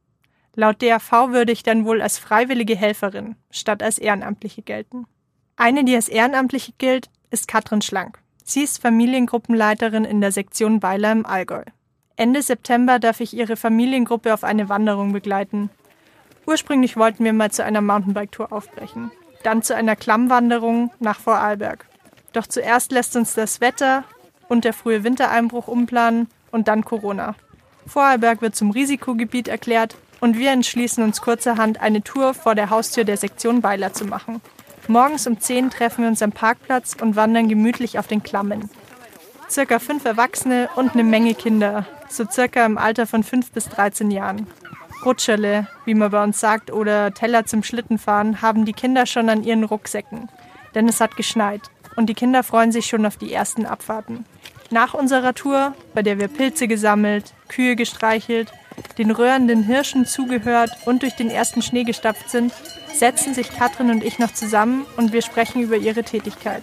Laut 0.55 0.81
DAV 0.81 1.29
würde 1.29 1.53
ich 1.53 1.63
dann 1.63 1.85
wohl 1.85 2.01
als 2.01 2.17
freiwillige 2.17 2.75
Helferin 2.75 3.37
statt 3.51 3.83
als 3.83 3.99
Ehrenamtliche 3.99 4.63
gelten. 4.63 5.07
Eine, 5.57 5.85
die 5.85 5.95
als 5.95 6.09
Ehrenamtliche 6.09 6.73
gilt, 6.79 7.11
ist 7.31 7.47
Katrin 7.47 7.83
Schlank. 7.83 8.19
Sie 8.43 8.63
ist 8.63 8.81
Familiengruppenleiterin 8.81 10.07
in 10.07 10.23
der 10.23 10.33
Sektion 10.33 10.83
Weiler 10.83 11.13
im 11.13 11.27
Allgäu. 11.27 11.63
Ende 12.17 12.41
September 12.41 12.99
darf 12.99 13.21
ich 13.21 13.35
ihre 13.35 13.57
Familiengruppe 13.57 14.33
auf 14.33 14.43
eine 14.43 14.71
Wanderung 14.71 15.13
begleiten. 15.13 15.69
Ursprünglich 16.47 16.97
wollten 16.97 17.25
wir 17.25 17.35
mal 17.35 17.51
zu 17.51 17.65
einer 17.65 17.83
Mountainbike-Tour 17.83 18.51
aufbrechen, 18.51 19.11
dann 19.43 19.63
zu 19.63 19.77
einer 19.77 19.95
Klammwanderung 19.95 20.91
nach 21.01 21.21
Vorarlberg. 21.21 21.85
Doch 22.33 22.47
zuerst 22.47 22.93
lässt 22.93 23.15
uns 23.15 23.35
das 23.35 23.61
Wetter 23.61 24.05
und 24.49 24.65
der 24.65 24.73
frühe 24.73 25.05
Wintereinbruch 25.05 25.69
umplanen 25.69 26.29
und 26.57 26.69
dann 26.69 26.85
Corona. 26.85 27.37
Vorarlberg 27.87 28.43
wird 28.43 28.57
zum 28.57 28.73
Risikogebiet 28.73 29.47
erklärt 29.47 29.95
und 30.21 30.39
wir 30.39 30.51
entschließen 30.51 31.05
uns 31.05 31.21
kurzerhand, 31.21 31.81
eine 31.81 32.03
Tour 32.03 32.35
vor 32.35 32.55
der 32.57 32.71
Haustür 32.71 33.05
der 33.05 33.19
Sektion 33.19 33.63
Weiler 33.63 33.93
zu 33.93 34.07
machen. 34.07 34.41
Morgens 34.89 35.27
um 35.27 35.39
10 35.39 35.71
treffen 35.71 36.03
wir 36.03 36.09
uns 36.09 36.23
am 36.23 36.33
Parkplatz 36.33 36.97
und 37.01 37.15
wandern 37.15 37.49
gemütlich 37.49 37.99
auf 37.99 38.07
den 38.07 38.23
Klammen. 38.23 38.71
Circa 39.49 39.79
fünf 39.79 40.05
Erwachsene 40.05 40.69
und 40.77 40.95
eine 40.95 41.05
Menge 41.05 41.35
Kinder, 41.35 41.87
so 42.09 42.25
circa 42.29 42.65
im 42.65 42.79
Alter 42.79 43.07
von 43.07 43.23
5 43.23 43.53
bis 43.53 43.69
13 43.69 44.11
Jahren. 44.11 44.47
Rutscherle, 45.05 45.69
wie 45.85 45.95
man 45.95 46.11
bei 46.11 46.25
uns 46.25 46.41
sagt, 46.41 46.73
oder 46.73 47.13
Teller 47.13 47.45
zum 47.45 47.63
Schlittenfahren 47.63 48.41
haben 48.43 48.65
die 48.65 48.73
Kinder 48.73 49.07
schon 49.07 49.29
an 49.29 49.45
ihren 49.45 49.63
Rucksäcken. 49.63 50.31
Denn 50.75 50.89
es 50.89 51.01
hat 51.01 51.17
geschneit 51.17 51.63
und 51.97 52.07
die 52.07 52.15
Kinder 52.15 52.43
freuen 52.43 52.73
sich 52.73 52.87
schon 52.87 53.07
auf 53.07 53.19
die 53.19 53.33
ersten 53.33 53.67
Abfahrten. 53.67 54.25
Nach 54.71 54.95
unserer 54.95 55.35
Tour, 55.35 55.75
bei 55.95 56.03
der 56.03 56.19
wir 56.19 56.29
Pilze 56.29 56.67
gesammelt, 56.67 57.35
Kühe 57.49 57.77
gestreichelt, 57.77 58.53
den 58.99 59.11
röhrenden 59.11 59.63
Hirschen 59.63 60.07
zugehört 60.07 60.71
und 60.87 61.03
durch 61.03 61.15
den 61.15 61.31
ersten 61.31 61.63
Schnee 61.63 61.85
gestapft 61.85 62.31
sind, 62.31 62.53
setzen 62.93 63.35
sich 63.35 63.51
Katrin 63.51 63.91
und 63.91 64.03
ich 64.03 64.19
noch 64.19 64.33
zusammen 64.33 64.85
und 64.97 65.13
wir 65.13 65.23
sprechen 65.23 65.63
über 65.63 65.77
ihre 65.77 66.03
Tätigkeit. 66.03 66.63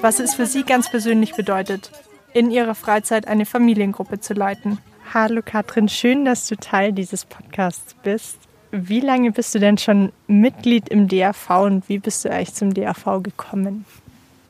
Was 0.00 0.20
es 0.20 0.34
für 0.34 0.46
sie 0.46 0.64
ganz 0.64 0.90
persönlich 0.90 1.34
bedeutet, 1.34 1.90
in 2.34 2.50
ihrer 2.50 2.74
Freizeit 2.74 3.28
eine 3.28 3.46
Familiengruppe 3.46 4.20
zu 4.20 4.34
leiten. 4.34 4.78
Hallo 5.12 5.42
Katrin, 5.44 5.88
schön, 5.88 6.24
dass 6.24 6.48
du 6.48 6.56
Teil 6.56 6.92
dieses 6.92 7.24
Podcasts 7.24 7.94
bist. 8.02 8.38
Wie 8.70 9.00
lange 9.00 9.32
bist 9.32 9.54
du 9.54 9.58
denn 9.58 9.76
schon 9.76 10.12
Mitglied 10.26 10.88
im 10.88 11.08
DAV 11.08 11.50
und 11.62 11.88
wie 11.88 11.98
bist 11.98 12.24
du 12.24 12.30
eigentlich 12.30 12.54
zum 12.54 12.72
DAV 12.72 13.22
gekommen? 13.22 13.84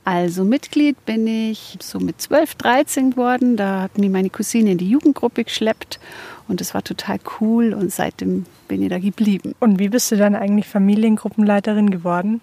Also 0.04 0.42
Mitglied 0.42 1.04
bin 1.04 1.26
ich 1.26 1.78
so 1.80 2.00
mit 2.00 2.20
12, 2.20 2.56
13 2.56 3.10
geworden. 3.12 3.56
Da 3.56 3.82
hat 3.82 3.98
mich 3.98 4.10
meine 4.10 4.30
Cousine 4.30 4.72
in 4.72 4.78
die 4.78 4.88
Jugendgruppe 4.88 5.44
geschleppt 5.44 6.00
und 6.48 6.60
das 6.60 6.74
war 6.74 6.82
total 6.82 7.18
cool 7.40 7.72
und 7.72 7.92
seitdem 7.92 8.46
bin 8.66 8.82
ich 8.82 8.88
da 8.88 8.98
geblieben. 8.98 9.54
Und 9.60 9.78
wie 9.78 9.88
bist 9.88 10.10
du 10.10 10.16
dann 10.16 10.34
eigentlich 10.34 10.66
Familiengruppenleiterin 10.66 11.90
geworden? 11.90 12.40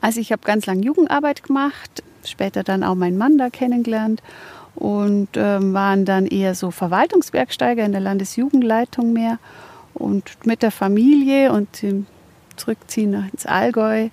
Also 0.00 0.20
ich 0.20 0.30
habe 0.30 0.42
ganz 0.44 0.66
lange 0.66 0.82
Jugendarbeit 0.82 1.42
gemacht, 1.42 2.02
später 2.24 2.62
dann 2.62 2.84
auch 2.84 2.94
meinen 2.94 3.18
Mann 3.18 3.38
da 3.38 3.50
kennengelernt 3.50 4.22
und 4.76 5.28
ähm, 5.34 5.74
waren 5.74 6.04
dann 6.04 6.26
eher 6.26 6.54
so 6.54 6.70
Verwaltungsbergsteiger 6.70 7.84
in 7.84 7.92
der 7.92 8.00
Landesjugendleitung 8.00 9.12
mehr. 9.12 9.38
Und 9.94 10.46
mit 10.46 10.62
der 10.62 10.70
Familie 10.70 11.52
und 11.52 11.82
dem 11.82 12.06
Zurückziehen 12.56 13.28
ins 13.32 13.44
Allgäu 13.44 14.08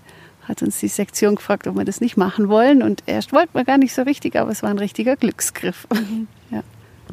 hat 0.47 0.61
uns 0.63 0.79
die 0.79 0.87
Sektion 0.87 1.35
gefragt, 1.35 1.67
ob 1.67 1.75
wir 1.75 1.85
das 1.85 2.01
nicht 2.01 2.17
machen 2.17 2.49
wollen. 2.49 2.81
Und 2.81 3.03
erst 3.05 3.33
wollten 3.33 3.53
wir 3.53 3.65
gar 3.65 3.77
nicht 3.77 3.93
so 3.93 4.03
richtig, 4.03 4.35
aber 4.35 4.51
es 4.51 4.63
war 4.63 4.69
ein 4.69 4.79
richtiger 4.79 5.15
Glücksgriff. 5.15 5.87
Mhm. 5.93 6.27
Ja. 6.49 6.63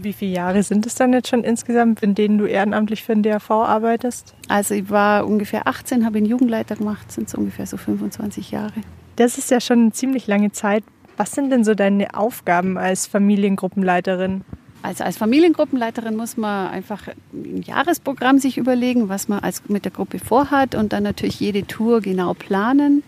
Wie 0.00 0.12
viele 0.12 0.30
Jahre 0.30 0.62
sind 0.62 0.86
es 0.86 0.94
dann 0.94 1.12
jetzt 1.12 1.28
schon 1.28 1.42
insgesamt, 1.42 2.00
in 2.04 2.14
denen 2.14 2.38
du 2.38 2.46
ehrenamtlich 2.46 3.02
für 3.02 3.14
den 3.14 3.24
DRV 3.24 3.50
arbeitest? 3.50 4.32
Also 4.46 4.74
ich 4.74 4.88
war 4.88 5.26
ungefähr 5.26 5.66
18, 5.66 6.06
habe 6.06 6.18
einen 6.18 6.26
Jugendleiter 6.26 6.76
gemacht, 6.76 7.10
sind 7.10 7.26
es 7.26 7.34
ungefähr 7.34 7.66
so 7.66 7.76
25 7.76 8.52
Jahre. 8.52 8.74
Das 9.16 9.38
ist 9.38 9.50
ja 9.50 9.60
schon 9.60 9.80
eine 9.80 9.92
ziemlich 9.92 10.28
lange 10.28 10.52
Zeit. 10.52 10.84
Was 11.16 11.32
sind 11.32 11.50
denn 11.50 11.64
so 11.64 11.74
deine 11.74 12.14
Aufgaben 12.14 12.78
als 12.78 13.08
Familiengruppenleiterin? 13.08 14.42
Also 14.84 15.02
als 15.02 15.16
Familiengruppenleiterin 15.16 16.14
muss 16.14 16.36
man 16.36 16.68
einfach 16.68 17.08
ein 17.32 17.62
Jahresprogramm 17.62 18.38
sich 18.38 18.58
überlegen, 18.58 19.08
was 19.08 19.28
man 19.28 19.38
als, 19.38 19.62
mit 19.66 19.86
der 19.86 19.92
Gruppe 19.92 20.18
vorhat 20.18 20.74
und 20.74 20.92
dann 20.92 21.04
natürlich 21.04 21.40
jede 21.40 21.66
Tour 21.66 22.02
genau 22.02 22.34
planen. 22.34 23.02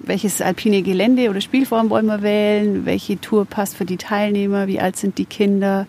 Welches 0.00 0.42
alpine 0.42 0.82
Gelände 0.82 1.30
oder 1.30 1.40
Spielform 1.40 1.88
wollen 1.88 2.06
wir 2.06 2.22
wählen? 2.22 2.84
Welche 2.84 3.20
Tour 3.20 3.44
passt 3.44 3.76
für 3.76 3.84
die 3.84 3.96
Teilnehmer? 3.96 4.66
Wie 4.66 4.80
alt 4.80 4.96
sind 4.96 5.18
die 5.18 5.24
Kinder? 5.24 5.86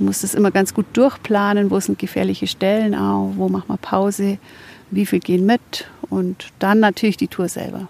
Man 0.00 0.06
muss 0.06 0.22
das 0.22 0.34
immer 0.34 0.50
ganz 0.50 0.74
gut 0.74 0.86
durchplanen. 0.94 1.70
Wo 1.70 1.78
sind 1.78 2.00
gefährliche 2.00 2.48
Stellen 2.48 2.96
auch? 2.96 3.34
Wo 3.36 3.48
machen 3.48 3.68
wir 3.68 3.76
Pause? 3.76 4.38
Wie 4.90 5.06
viel 5.06 5.20
gehen 5.20 5.46
mit? 5.46 5.86
Und 6.10 6.48
dann 6.58 6.80
natürlich 6.80 7.16
die 7.16 7.28
Tour 7.28 7.48
selber. 7.48 7.86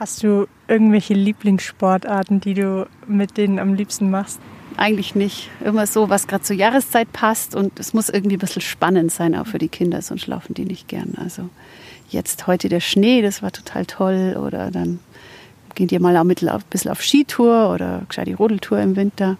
Hast 0.00 0.24
du 0.24 0.48
irgendwelche 0.66 1.14
Lieblingssportarten, 1.14 2.40
die 2.40 2.54
du 2.54 2.88
mit 3.06 3.36
denen 3.36 3.60
am 3.60 3.74
liebsten 3.74 4.10
machst? 4.10 4.40
Eigentlich 4.76 5.14
nicht. 5.14 5.50
Immer 5.64 5.86
so, 5.86 6.08
was 6.08 6.26
gerade 6.26 6.42
zur 6.42 6.56
Jahreszeit 6.56 7.12
passt 7.12 7.54
und 7.54 7.78
es 7.78 7.94
muss 7.94 8.08
irgendwie 8.08 8.36
ein 8.36 8.40
bisschen 8.40 8.62
spannend 8.62 9.12
sein, 9.12 9.34
auch 9.36 9.46
für 9.46 9.58
die 9.58 9.68
Kinder, 9.68 10.02
sonst 10.02 10.26
laufen 10.26 10.54
die 10.54 10.64
nicht 10.64 10.88
gern. 10.88 11.14
Also 11.22 11.48
jetzt 12.08 12.46
heute 12.46 12.68
der 12.68 12.80
Schnee, 12.80 13.22
das 13.22 13.42
war 13.42 13.52
total 13.52 13.86
toll. 13.86 14.36
Oder 14.40 14.70
dann 14.70 15.00
gehen 15.74 15.88
die 15.88 15.98
mal 15.98 16.16
ein 16.16 16.28
bisschen 16.28 16.90
auf 16.90 17.02
Skitour 17.02 17.72
oder 17.72 18.02
gescheit 18.08 18.26
die 18.26 18.32
Rodeltour 18.32 18.78
im 18.80 18.96
Winter. 18.96 19.36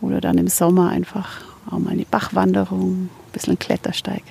Oder 0.00 0.20
dann 0.20 0.38
im 0.38 0.48
Sommer 0.48 0.90
einfach 0.90 1.42
auch 1.70 1.78
mal 1.78 1.90
eine 1.90 2.04
Bachwanderung, 2.04 3.04
ein 3.04 3.32
bisschen 3.32 3.58
Klettersteig, 3.58 4.22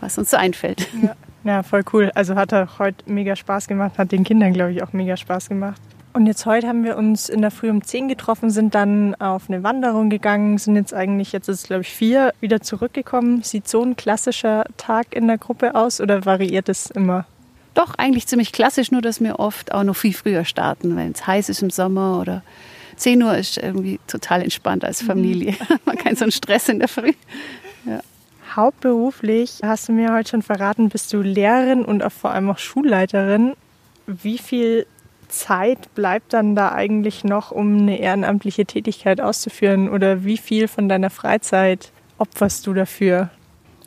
was 0.00 0.16
uns 0.18 0.30
so 0.30 0.36
einfällt. 0.36 0.88
Ja. 1.02 1.16
ja, 1.44 1.62
voll 1.62 1.84
cool. 1.92 2.10
Also 2.14 2.34
hat 2.34 2.52
er 2.52 2.78
heute 2.78 3.10
mega 3.10 3.36
Spaß 3.36 3.68
gemacht, 3.68 3.98
hat 3.98 4.12
den 4.12 4.24
Kindern, 4.24 4.52
glaube 4.52 4.72
ich, 4.72 4.82
auch 4.82 4.92
mega 4.92 5.16
Spaß 5.16 5.48
gemacht. 5.48 5.80
Und 6.12 6.26
jetzt 6.26 6.46
heute 6.46 6.66
haben 6.66 6.84
wir 6.84 6.96
uns 6.96 7.28
in 7.28 7.42
der 7.42 7.50
Früh 7.50 7.70
um 7.70 7.82
10 7.82 8.08
getroffen, 8.08 8.50
sind 8.50 8.74
dann 8.74 9.14
auf 9.16 9.48
eine 9.48 9.62
Wanderung 9.62 10.10
gegangen, 10.10 10.58
sind 10.58 10.76
jetzt 10.76 10.94
eigentlich, 10.94 11.32
jetzt 11.32 11.48
ist 11.48 11.60
es 11.60 11.66
glaube 11.66 11.82
ich 11.82 11.90
vier, 11.90 12.32
wieder 12.40 12.60
zurückgekommen. 12.60 13.42
Sieht 13.42 13.68
so 13.68 13.82
ein 13.82 13.96
klassischer 13.96 14.64
Tag 14.76 15.14
in 15.14 15.26
der 15.26 15.38
Gruppe 15.38 15.74
aus 15.74 16.00
oder 16.00 16.24
variiert 16.24 16.68
es 16.68 16.90
immer? 16.90 17.26
Doch, 17.74 17.94
eigentlich 17.96 18.26
ziemlich 18.26 18.52
klassisch, 18.52 18.90
nur 18.90 19.02
dass 19.02 19.20
wir 19.20 19.38
oft 19.38 19.72
auch 19.72 19.84
noch 19.84 19.94
viel 19.94 20.12
früher 20.12 20.44
starten, 20.44 20.96
wenn 20.96 21.12
es 21.12 21.26
heiß 21.26 21.48
ist 21.48 21.62
im 21.62 21.70
Sommer 21.70 22.18
oder 22.20 22.42
10 22.96 23.22
Uhr 23.22 23.36
ist 23.36 23.58
irgendwie 23.58 24.00
total 24.06 24.42
entspannt 24.42 24.84
als 24.84 25.02
Familie. 25.02 25.52
Mhm. 25.52 25.76
Man 25.84 25.96
keinen 25.96 26.16
so 26.16 26.24
einen 26.24 26.32
Stress 26.32 26.68
in 26.68 26.80
der 26.80 26.88
Früh. 26.88 27.12
Ja. 27.84 28.00
Hauptberuflich, 28.56 29.60
hast 29.62 29.88
du 29.88 29.92
mir 29.92 30.12
heute 30.12 30.30
schon 30.30 30.42
verraten, 30.42 30.88
bist 30.88 31.12
du 31.12 31.20
Lehrerin 31.20 31.84
und 31.84 32.02
auch 32.02 32.10
vor 32.10 32.30
allem 32.30 32.50
auch 32.50 32.58
Schulleiterin. 32.58 33.52
Wie 34.06 34.38
viel 34.38 34.86
Zeit 35.28 35.94
bleibt 35.94 36.32
dann 36.32 36.54
da 36.54 36.72
eigentlich 36.72 37.24
noch, 37.24 37.50
um 37.50 37.78
eine 37.78 37.98
ehrenamtliche 37.98 38.66
Tätigkeit 38.66 39.20
auszuführen? 39.20 39.88
Oder 39.88 40.24
wie 40.24 40.36
viel 40.36 40.68
von 40.68 40.88
deiner 40.88 41.10
Freizeit 41.10 41.92
opferst 42.18 42.66
du 42.66 42.74
dafür? 42.74 43.30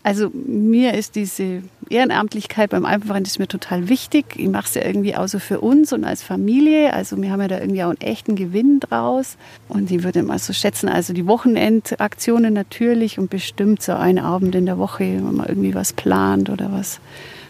Also 0.04 0.32
mir 0.34 0.96
ist 0.96 1.16
diese 1.16 1.62
Ehrenamtlichkeit 1.90 2.72
beim 2.72 2.86
Alpenverein 2.86 3.24
ist 3.24 3.38
mir 3.38 3.48
total 3.48 3.88
wichtig. 3.88 4.36
Ich 4.36 4.48
mache 4.48 4.66
es 4.66 4.74
ja 4.74 4.84
irgendwie 4.84 5.16
auch 5.16 5.28
so 5.28 5.38
für 5.38 5.62
uns 5.62 5.94
und 5.94 6.06
als 6.06 6.24
Familie. 6.24 6.94
Also 6.94 7.22
wir 7.22 7.30
haben 7.30 7.42
ja 7.42 7.48
da 7.48 7.60
irgendwie 7.60 7.84
auch 7.84 7.90
einen 7.90 8.02
echten 8.02 8.36
Gewinn 8.36 8.80
draus. 8.80 9.38
Und 9.70 9.92
ich 9.92 10.04
würde 10.04 10.24
mal 10.24 10.40
so 10.40 10.54
schätzen, 10.54 10.90
also 10.90 11.14
die 11.14 11.28
Wochenendaktionen 11.28 12.52
natürlich 12.54 13.20
und 13.20 13.30
bestimmt 13.30 13.84
so 13.84 13.92
einen 13.94 14.20
Abend 14.20 14.56
in 14.56 14.66
der 14.66 14.80
Woche, 14.80 15.04
wenn 15.04 15.36
man 15.36 15.48
irgendwie 15.48 15.76
was 15.76 15.94
plant 15.94 16.50
oder 16.50 16.72
was 16.72 17.00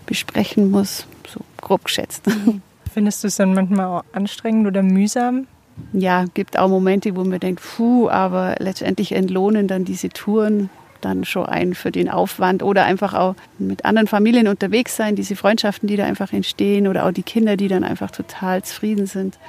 besprechen 0.06 0.72
muss. 0.72 1.06
So 1.30 1.40
grob 1.58 1.86
geschätzt. 1.86 2.24
Findest 2.94 3.24
du 3.24 3.28
es 3.28 3.38
dann 3.38 3.54
manchmal 3.54 3.86
auch 3.86 4.04
anstrengend 4.12 4.68
oder 4.68 4.84
mühsam? 4.84 5.48
Ja, 5.94 6.26
gibt 6.34 6.60
auch 6.60 6.68
Momente, 6.68 7.16
wo 7.16 7.24
man 7.24 7.40
denkt, 7.40 7.62
puh, 7.64 8.10
aber 8.10 8.56
letztendlich 8.60 9.14
entlohnen 9.14 9.68
dann 9.68 9.86
diese 9.86 10.10
Touren 10.10 10.70
dann 11.00 11.26
schon 11.26 11.46
ein 11.46 11.74
für 11.74 11.92
den 11.92 12.10
Aufwand 12.10 12.62
oder 12.62 12.86
einfach 12.86 13.14
auch 13.14 13.36
mit 13.58 13.86
anderen 13.86 14.08
Familien 14.08 14.48
unterwegs 14.48 14.96
sein, 14.96 15.16
diese 15.16 15.36
Freundschaften, 15.36 15.88
die 15.88 15.96
da 15.96 16.06
einfach 16.06 16.32
entstehen 16.32 16.88
oder 16.88 17.06
auch 17.06 17.12
die 17.12 17.24
Kinder, 17.24 17.58
die 17.58 17.68
dann 17.68 17.84
einfach 17.84 18.12
total 18.12 18.64
zufrieden 18.64 19.08
sind. 19.08 19.40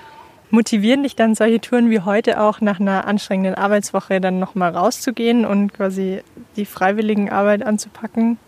Motivieren 0.50 1.02
dich 1.02 1.16
dann 1.16 1.34
solche 1.34 1.60
Touren 1.60 1.90
wie 1.90 2.00
heute 2.00 2.40
auch 2.40 2.60
nach 2.60 2.78
einer 2.78 3.06
anstrengenden 3.06 3.54
Arbeitswoche 3.54 4.20
dann 4.20 4.38
nochmal 4.38 4.74
rauszugehen 4.74 5.44
und 5.44 5.72
quasi 5.72 6.20
die 6.56 6.66
freiwilligen 6.66 7.30
Arbeit 7.30 7.64
anzupacken? 7.64 8.38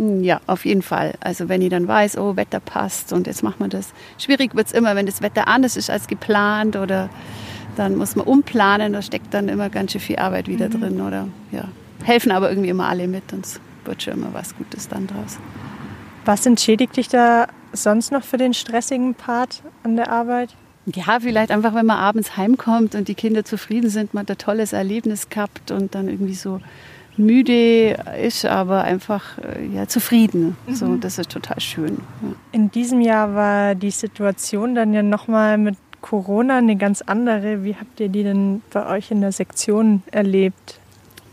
Ja, 0.00 0.40
auf 0.46 0.64
jeden 0.64 0.80
Fall. 0.80 1.14
Also 1.20 1.50
wenn 1.50 1.60
ich 1.60 1.68
dann 1.68 1.86
weiß, 1.86 2.16
oh, 2.16 2.34
Wetter 2.34 2.58
passt 2.58 3.12
und 3.12 3.26
jetzt 3.26 3.42
macht 3.42 3.60
man 3.60 3.68
das. 3.68 3.92
Schwierig 4.16 4.54
wird 4.54 4.68
es 4.68 4.72
immer, 4.72 4.96
wenn 4.96 5.04
das 5.04 5.20
Wetter 5.20 5.46
anders 5.46 5.76
ist 5.76 5.90
als 5.90 6.06
geplant 6.06 6.76
oder 6.76 7.10
dann 7.76 7.96
muss 7.96 8.16
man 8.16 8.26
umplanen, 8.26 8.94
da 8.94 9.02
steckt 9.02 9.34
dann 9.34 9.50
immer 9.50 9.68
ganz 9.68 9.92
schön 9.92 10.00
viel 10.00 10.16
Arbeit 10.16 10.48
wieder 10.48 10.68
mhm. 10.68 10.80
drin 10.80 11.00
oder 11.02 11.28
ja. 11.52 11.64
Helfen 12.02 12.32
aber 12.32 12.48
irgendwie 12.48 12.70
immer 12.70 12.88
alle 12.88 13.08
mit 13.08 13.30
und 13.34 13.44
es 13.44 13.60
wird 13.84 14.02
schon 14.02 14.14
immer 14.14 14.32
was 14.32 14.56
Gutes 14.56 14.88
dann 14.88 15.06
draus. 15.06 15.38
Was 16.24 16.46
entschädigt 16.46 16.96
dich 16.96 17.08
da 17.08 17.48
sonst 17.74 18.10
noch 18.10 18.24
für 18.24 18.38
den 18.38 18.54
stressigen 18.54 19.14
Part 19.14 19.62
an 19.82 19.96
der 19.96 20.10
Arbeit? 20.10 20.54
Ja, 20.86 21.20
vielleicht 21.20 21.50
einfach, 21.50 21.74
wenn 21.74 21.84
man 21.84 21.98
abends 21.98 22.38
heimkommt 22.38 22.94
und 22.94 23.08
die 23.08 23.14
Kinder 23.14 23.44
zufrieden 23.44 23.90
sind, 23.90 24.14
man 24.14 24.22
hat 24.22 24.30
ein 24.30 24.38
tolles 24.38 24.72
Erlebnis 24.72 25.28
gehabt 25.28 25.70
und 25.70 25.94
dann 25.94 26.08
irgendwie 26.08 26.34
so 26.34 26.60
müde 27.20 27.96
ist, 28.20 28.44
aber 28.44 28.84
einfach 28.84 29.38
äh, 29.38 29.66
ja, 29.66 29.86
zufrieden. 29.86 30.56
Mhm. 30.66 30.74
So, 30.74 30.96
das 30.96 31.18
ist 31.18 31.30
total 31.30 31.60
schön. 31.60 31.98
Ja. 32.22 32.28
In 32.52 32.70
diesem 32.70 33.00
Jahr 33.00 33.34
war 33.34 33.74
die 33.74 33.90
Situation 33.90 34.74
dann 34.74 34.92
ja 34.92 35.02
nochmal 35.02 35.58
mit 35.58 35.76
Corona 36.00 36.58
eine 36.58 36.76
ganz 36.76 37.02
andere. 37.02 37.64
Wie 37.64 37.76
habt 37.76 38.00
ihr 38.00 38.08
die 38.08 38.22
denn 38.22 38.62
bei 38.72 38.86
euch 38.86 39.10
in 39.10 39.20
der 39.20 39.32
Sektion 39.32 40.02
erlebt? 40.10 40.79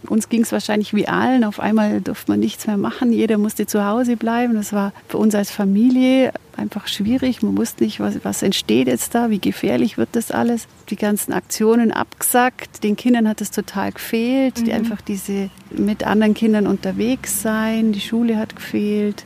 Uns 0.09 0.29
ging 0.29 0.43
es 0.43 0.51
wahrscheinlich 0.51 0.93
wie 0.93 1.07
allen. 1.07 1.43
Auf 1.43 1.59
einmal 1.59 2.01
durfte 2.01 2.31
man 2.31 2.39
nichts 2.39 2.67
mehr 2.67 2.77
machen. 2.77 3.11
Jeder 3.11 3.37
musste 3.37 3.65
zu 3.65 3.85
Hause 3.85 4.15
bleiben. 4.17 4.55
Das 4.55 4.73
war 4.73 4.93
für 5.07 5.17
uns 5.17 5.35
als 5.35 5.51
Familie 5.51 6.31
einfach 6.55 6.87
schwierig. 6.87 7.41
Man 7.41 7.57
wusste 7.57 7.83
nicht, 7.83 7.99
was, 7.99 8.23
was 8.23 8.41
entsteht 8.41 8.87
jetzt 8.87 9.13
da, 9.15 9.29
wie 9.29 9.39
gefährlich 9.39 9.97
wird 9.97 10.09
das 10.13 10.31
alles. 10.31 10.67
Die 10.89 10.95
ganzen 10.95 11.33
Aktionen 11.33 11.91
abgesagt. 11.91 12.83
Den 12.83 12.95
Kindern 12.95 13.27
hat 13.27 13.41
es 13.41 13.51
total 13.51 13.91
gefehlt. 13.91 14.59
Mhm. 14.59 14.65
Die 14.65 14.73
einfach 14.73 15.01
diese 15.01 15.49
mit 15.71 16.05
anderen 16.05 16.33
Kindern 16.33 16.67
unterwegs 16.67 17.41
sein. 17.41 17.91
Die 17.91 18.01
Schule 18.01 18.37
hat 18.37 18.55
gefehlt. 18.55 19.25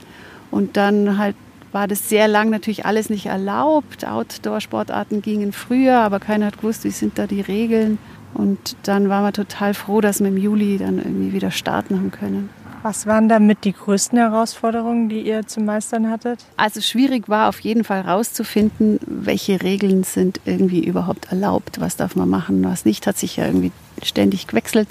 Und 0.49 0.77
dann 0.77 1.17
halt 1.17 1.35
war 1.71 1.87
das 1.87 2.09
sehr 2.09 2.27
lang 2.27 2.49
natürlich 2.49 2.85
alles 2.85 3.09
nicht 3.09 3.27
erlaubt. 3.27 4.05
Outdoor-Sportarten 4.05 5.21
gingen 5.21 5.53
früher, 5.53 5.99
aber 5.99 6.19
keiner 6.19 6.47
hat 6.47 6.57
gewusst, 6.57 6.83
wie 6.83 6.91
sind 6.91 7.17
da 7.17 7.27
die 7.27 7.41
Regeln. 7.41 7.97
Und 8.33 8.75
dann 8.83 9.09
waren 9.09 9.23
wir 9.23 9.33
total 9.33 9.73
froh, 9.73 10.01
dass 10.01 10.19
wir 10.19 10.27
im 10.27 10.37
Juli 10.37 10.77
dann 10.77 10.97
irgendwie 10.97 11.33
wieder 11.33 11.51
starten 11.51 11.95
haben 11.95 12.11
können. 12.11 12.49
Was 12.83 13.05
waren 13.05 13.29
damit 13.29 13.63
die 13.63 13.73
größten 13.73 14.17
Herausforderungen, 14.17 15.07
die 15.07 15.21
ihr 15.21 15.45
zu 15.45 15.61
meistern 15.61 16.09
hattet? 16.09 16.43
Also 16.57 16.81
schwierig 16.81 17.29
war 17.29 17.47
auf 17.47 17.59
jeden 17.59 17.83
Fall 17.83 18.03
herauszufinden, 18.03 18.99
welche 19.05 19.61
Regeln 19.61 20.03
sind 20.03 20.41
irgendwie 20.45 20.83
überhaupt 20.83 21.31
erlaubt, 21.31 21.79
was 21.79 21.95
darf 21.95 22.15
man 22.15 22.29
machen, 22.29 22.63
was 22.63 22.85
nicht, 22.85 23.05
hat 23.05 23.17
sich 23.17 23.37
ja 23.37 23.45
irgendwie 23.45 23.71
ständig 24.01 24.47
gewechselt. 24.47 24.87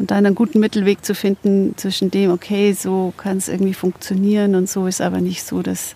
Und 0.00 0.10
dann 0.10 0.26
einen 0.26 0.34
guten 0.34 0.58
Mittelweg 0.58 1.04
zu 1.04 1.14
finden 1.14 1.74
zwischen 1.76 2.10
dem, 2.10 2.32
okay, 2.32 2.72
so 2.72 3.12
kann 3.16 3.36
es 3.36 3.48
irgendwie 3.48 3.74
funktionieren 3.74 4.56
und 4.56 4.68
so 4.68 4.86
ist 4.86 5.00
aber 5.00 5.20
nicht 5.20 5.44
so, 5.44 5.62
dass 5.62 5.94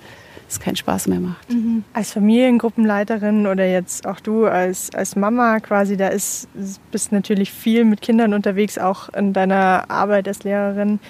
es 0.54 0.60
keinen 0.60 0.76
Spaß 0.76 1.08
mehr 1.08 1.20
macht. 1.20 1.52
Mhm. 1.52 1.84
Als 1.92 2.12
Familiengruppenleiterin 2.12 3.46
oder 3.46 3.66
jetzt 3.66 4.06
auch 4.06 4.20
du 4.20 4.46
als, 4.46 4.94
als 4.94 5.16
Mama 5.16 5.60
quasi, 5.60 5.96
da 5.96 6.08
ist, 6.08 6.48
bist 6.90 7.12
natürlich 7.12 7.52
viel 7.52 7.84
mit 7.84 8.00
Kindern 8.00 8.34
unterwegs, 8.34 8.78
auch 8.78 9.08
in 9.10 9.32
deiner 9.32 9.84
Arbeit 9.88 10.28
als 10.28 10.44
Lehrerin. 10.44 11.00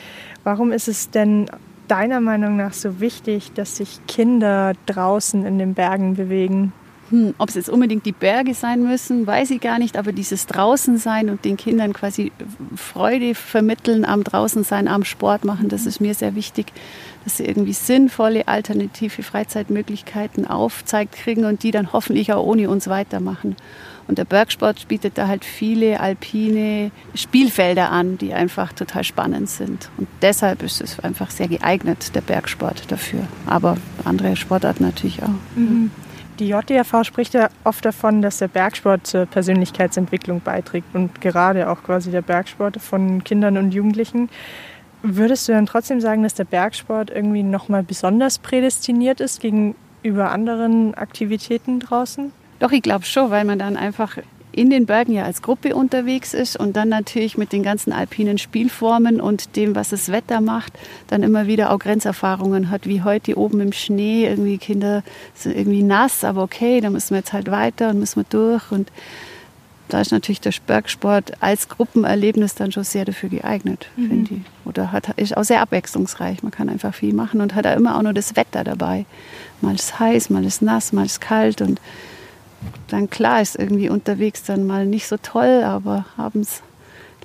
Warum 0.43 0.73
ist 0.73 0.89
es 0.89 1.11
denn 1.11 1.47
deiner 1.89 2.21
Meinung 2.21 2.57
nach 2.57 2.73
so 2.73 3.01
wichtig, 3.01 3.53
dass 3.55 3.77
sich 3.77 4.01
Kinder 4.07 4.73
draußen 4.87 5.45
in 5.45 5.59
den 5.59 5.75
Bergen 5.75 6.15
bewegen? 6.15 6.73
Hm, 7.11 7.35
ob 7.37 7.51
es 7.51 7.55
jetzt 7.55 7.69
unbedingt 7.69 8.07
die 8.07 8.13
Berge 8.13 8.55
sein 8.55 8.83
müssen, 8.83 9.27
weiß 9.27 9.51
ich 9.51 9.61
gar 9.61 9.79
nicht, 9.79 9.99
aber 9.99 10.13
dieses 10.13 10.47
Draußensein 10.47 11.29
und 11.29 11.45
den 11.45 11.57
Kindern 11.57 11.93
quasi 11.93 12.33
Freude 12.77 13.35
vermitteln 13.35 14.07
am 14.07 14.25
Draußensein, 14.25 14.89
am 14.89 15.05
Sport 15.05 15.45
machen, 15.45 15.69
das 15.69 15.85
ist 15.85 16.01
mir 16.01 16.15
sehr 16.15 16.35
wichtig, 16.35 16.73
dass 17.25 17.39
sie 17.39 17.47
irgendwie 17.47 17.73
sinnvolle 17.73 18.47
alternative 18.47 19.23
Freizeitmöglichkeiten 19.23 20.47
aufzeigt 20.47 21.17
kriegen 21.17 21.45
und 21.45 21.63
die 21.63 21.71
dann 21.71 21.93
hoffentlich 21.93 22.33
auch 22.33 22.45
ohne 22.45 22.69
uns 22.69 22.89
weitermachen. 22.89 23.57
Und 24.07 24.19
der 24.19 24.27
Bergsport 24.27 24.87
bietet 24.89 25.17
da 25.17 25.29
halt 25.29 25.45
viele 25.45 25.99
alpine 26.01 26.91
Spielfelder 27.15 27.91
an, 27.91 28.19
die 28.19 28.35
einfach 28.35 28.73
total 28.75 29.03
spannend 29.03 29.49
sind. 29.49 29.89
Und 29.97 30.09
deshalb 30.21 30.63
ist 30.63 30.83
es 30.83 31.01
einfach 31.01 31.31
sehr 31.31 31.49
geeignet, 31.49 32.15
der 32.15 32.21
Bergsport 32.21 32.91
dafür. 32.93 33.21
Aber 33.47 33.79
andere 34.05 34.37
Sportarten 34.37 34.85
natürlich 34.85 35.23
auch. 35.23 35.31
Mhm. 35.57 35.91
Die 36.41 36.49
JDRV 36.49 37.05
spricht 37.05 37.33
ja 37.35 37.49
oft 37.63 37.85
davon, 37.85 38.21
dass 38.21 38.39
der 38.39 38.49
Bergsport 38.49 39.07
zur 39.07 39.25
Persönlichkeitsentwicklung 39.25 40.41
beiträgt 40.41 40.93
und 40.93 41.21
gerade 41.21 41.71
auch 41.71 41.85
quasi 41.85 42.11
der 42.11 42.23
Bergsport 42.23 42.81
von 42.81 43.23
Kindern 43.23 43.57
und 43.57 43.73
Jugendlichen. 43.73 44.29
Würdest 45.07 45.47
du 45.47 45.53
dann 45.53 45.67
trotzdem 45.67 46.01
sagen, 46.01 46.23
dass 46.23 46.33
der 46.33 46.45
Bergsport 46.45 47.11
irgendwie 47.11 47.43
nochmal 47.43 47.83
besonders 47.83 48.39
prädestiniert 48.39 49.21
ist 49.21 49.39
gegenüber 49.39 50.31
anderen 50.31 50.95
Aktivitäten 50.95 51.79
draußen? 51.79 52.33
Doch, 52.59 52.73
ich 52.73 52.81
glaube 52.81 53.05
schon, 53.05 53.31
weil 53.31 53.45
man 53.45 53.59
dann 53.59 53.77
einfach 53.77 54.17
in 54.51 54.71
den 54.71 54.87
Bergen 54.87 55.13
ja 55.13 55.25
als 55.25 55.43
Gruppe 55.43 55.75
unterwegs 55.75 56.33
ist 56.33 56.57
und 56.57 56.75
dann 56.75 56.89
natürlich 56.89 57.37
mit 57.37 57.53
den 57.53 57.63
ganzen 57.63 57.93
alpinen 57.93 58.39
Spielformen 58.39 59.21
und 59.21 59.57
dem, 59.57 59.75
was 59.75 59.91
das 59.91 60.11
Wetter 60.11 60.41
macht, 60.41 60.73
dann 61.09 61.23
immer 61.23 61.47
wieder 61.47 61.71
auch 61.71 61.81
Grenzerfahrungen 61.81 62.71
hat, 62.71 62.87
wie 62.87 63.03
heute 63.03 63.37
oben 63.37 63.61
im 63.61 63.73
Schnee. 63.73 64.27
Irgendwie 64.27 64.57
Kinder 64.57 65.03
sind 65.35 65.55
irgendwie 65.55 65.83
nass, 65.83 66.25
aber 66.25 66.43
okay, 66.43 66.81
da 66.81 66.89
müssen 66.89 67.11
wir 67.11 67.19
jetzt 67.19 67.35
halt 67.35 67.51
weiter 67.51 67.91
und 67.91 67.99
müssen 67.99 68.21
wir 68.21 68.27
durch. 68.31 68.73
Und 68.73 68.91
da 69.89 70.01
ist 70.01 70.13
natürlich 70.13 70.41
der 70.41 70.53
Bergsport 70.67 71.33
als 71.43 71.69
Gruppenerlebnis 71.69 72.55
dann 72.55 72.73
schon 72.73 72.85
sehr 72.85 73.05
dafür 73.05 73.29
geeignet, 73.29 73.89
mhm. 73.97 74.09
finde 74.09 74.35
ich. 74.35 74.41
Oder 74.65 74.93
hat, 74.93 75.11
ist 75.19 75.37
auch 75.37 75.45
sehr 75.45 75.61
abwechslungsreich. 75.61 76.43
Man 76.43 76.53
kann 76.53 76.69
einfach 76.69 76.95
viel 76.95 77.13
machen 77.13 77.41
und 77.41 77.55
hat 77.55 77.67
da 77.67 77.75
immer 77.75 77.97
auch 77.97 78.03
nur 78.03 78.15
das 78.15 78.35
Wetter 78.37 78.65
dabei. 78.65 79.05
Mal 79.61 79.75
ist 79.75 79.99
heiß, 79.99 80.31
mal 80.31 80.45
ist 80.45 80.63
nass, 80.63 80.93
mal 80.93 81.05
ist 81.05 81.21
kalt 81.21 81.61
und 81.61 81.81
dann 82.89 83.11
klar 83.11 83.43
ist 83.43 83.57
irgendwie 83.57 83.91
unterwegs 83.91 84.43
dann 84.43 84.67
mal 84.67 84.87
nicht 84.87 85.07
so 85.07 85.17
toll, 85.19 85.63
aber 85.65 86.07
abends 86.17 86.63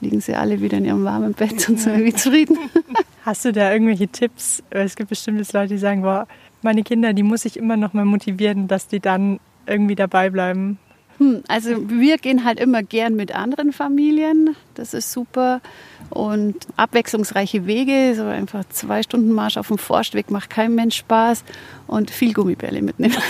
liegen 0.02 0.22
sie 0.22 0.36
alle 0.36 0.62
wieder 0.62 0.78
in 0.78 0.86
ihrem 0.86 1.04
warmen 1.04 1.34
Bett 1.34 1.70
und 1.70 1.80
sind 1.80 1.94
irgendwie 1.94 2.14
zufrieden. 2.14 2.58
Hast 3.26 3.46
du 3.46 3.52
da 3.52 3.72
irgendwelche 3.72 4.08
Tipps? 4.08 4.64
Es 4.70 4.96
gibt 4.96 5.10
bestimmt 5.10 5.40
Leute, 5.54 5.74
die 5.74 5.78
sagen, 5.78 6.02
boah, 6.02 6.28
meine 6.62 6.84
Kinder, 6.84 7.14
die 7.14 7.24
muss 7.24 7.46
ich 7.46 7.58
immer 7.58 7.78
noch 7.78 7.94
mal 7.94 8.06
motivieren, 8.06 8.68
dass 8.68 8.88
die 8.88 9.00
dann 9.00 9.40
irgendwie 9.66 9.96
dabei 9.96 10.30
bleiben. 10.30 10.78
Hm, 11.20 11.44
also 11.48 11.90
wir 11.90 12.18
gehen 12.18 12.44
halt 12.44 12.60
immer 12.60 12.82
gern 12.82 13.16
mit 13.16 13.34
anderen 13.34 13.72
Familien. 13.72 14.56
Das 14.74 14.94
ist 14.94 15.12
super. 15.12 15.62
Und 16.10 16.56
abwechslungsreiche 16.76 17.68
Wege, 17.68 18.14
so 18.16 18.24
einfach 18.24 18.64
zwei 18.70 19.04
Stunden 19.04 19.32
Marsch 19.32 19.58
auf 19.58 19.68
dem 19.68 19.78
Forstweg 19.78 20.32
macht 20.32 20.50
keinem 20.50 20.76
Mensch 20.76 20.98
Spaß. 20.98 21.44
Und 21.88 22.10
viel 22.10 22.34
Gummibälle 22.34 22.82
mitnehmen. 22.82 23.16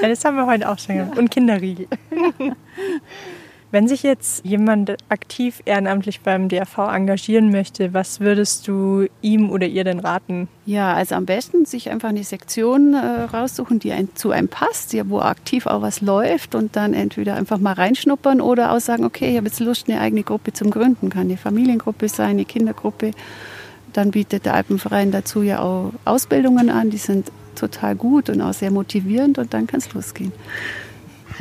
Ja, 0.00 0.08
das 0.08 0.24
haben 0.24 0.36
wir 0.36 0.46
heute 0.46 0.68
auch 0.70 0.78
schon 0.78 0.96
gemacht. 0.96 1.18
Und 1.18 1.30
Kinderriegel. 1.30 1.86
Wenn 3.76 3.88
sich 3.88 4.02
jetzt 4.02 4.42
jemand 4.42 4.96
aktiv 5.10 5.60
ehrenamtlich 5.66 6.22
beim 6.22 6.48
DRV 6.48 6.78
engagieren 6.78 7.50
möchte, 7.50 7.92
was 7.92 8.20
würdest 8.20 8.66
du 8.66 9.04
ihm 9.20 9.50
oder 9.50 9.66
ihr 9.66 9.84
denn 9.84 9.98
raten? 9.98 10.48
Ja, 10.64 10.94
also 10.94 11.14
am 11.14 11.26
besten 11.26 11.66
sich 11.66 11.90
einfach 11.90 12.08
eine 12.08 12.24
Sektion 12.24 12.94
äh, 12.94 13.24
raussuchen, 13.24 13.78
die 13.78 13.92
ein, 13.92 14.08
zu 14.14 14.30
einem 14.30 14.48
passt, 14.48 14.94
ja, 14.94 15.06
wo 15.10 15.20
aktiv 15.20 15.66
auch 15.66 15.82
was 15.82 16.00
läuft 16.00 16.54
und 16.54 16.74
dann 16.74 16.94
entweder 16.94 17.34
einfach 17.34 17.58
mal 17.58 17.74
reinschnuppern 17.74 18.40
oder 18.40 18.72
auch 18.72 18.80
sagen, 18.80 19.04
okay, 19.04 19.32
ich 19.32 19.36
habe 19.36 19.48
jetzt 19.48 19.60
Lust, 19.60 19.90
eine 19.90 20.00
eigene 20.00 20.22
Gruppe 20.22 20.54
zum 20.54 20.70
Gründen. 20.70 21.10
Kann 21.10 21.24
eine 21.24 21.36
Familiengruppe 21.36 22.08
sein, 22.08 22.30
eine 22.30 22.46
Kindergruppe. 22.46 23.10
Dann 23.92 24.10
bietet 24.10 24.46
der 24.46 24.54
Alpenverein 24.54 25.10
dazu 25.10 25.42
ja 25.42 25.60
auch 25.60 25.92
Ausbildungen 26.06 26.70
an, 26.70 26.88
die 26.88 26.96
sind 26.96 27.30
total 27.56 27.94
gut 27.94 28.30
und 28.30 28.40
auch 28.40 28.54
sehr 28.54 28.70
motivierend 28.70 29.36
und 29.36 29.52
dann 29.52 29.66
kann 29.66 29.80
es 29.80 29.92
losgehen. 29.92 30.32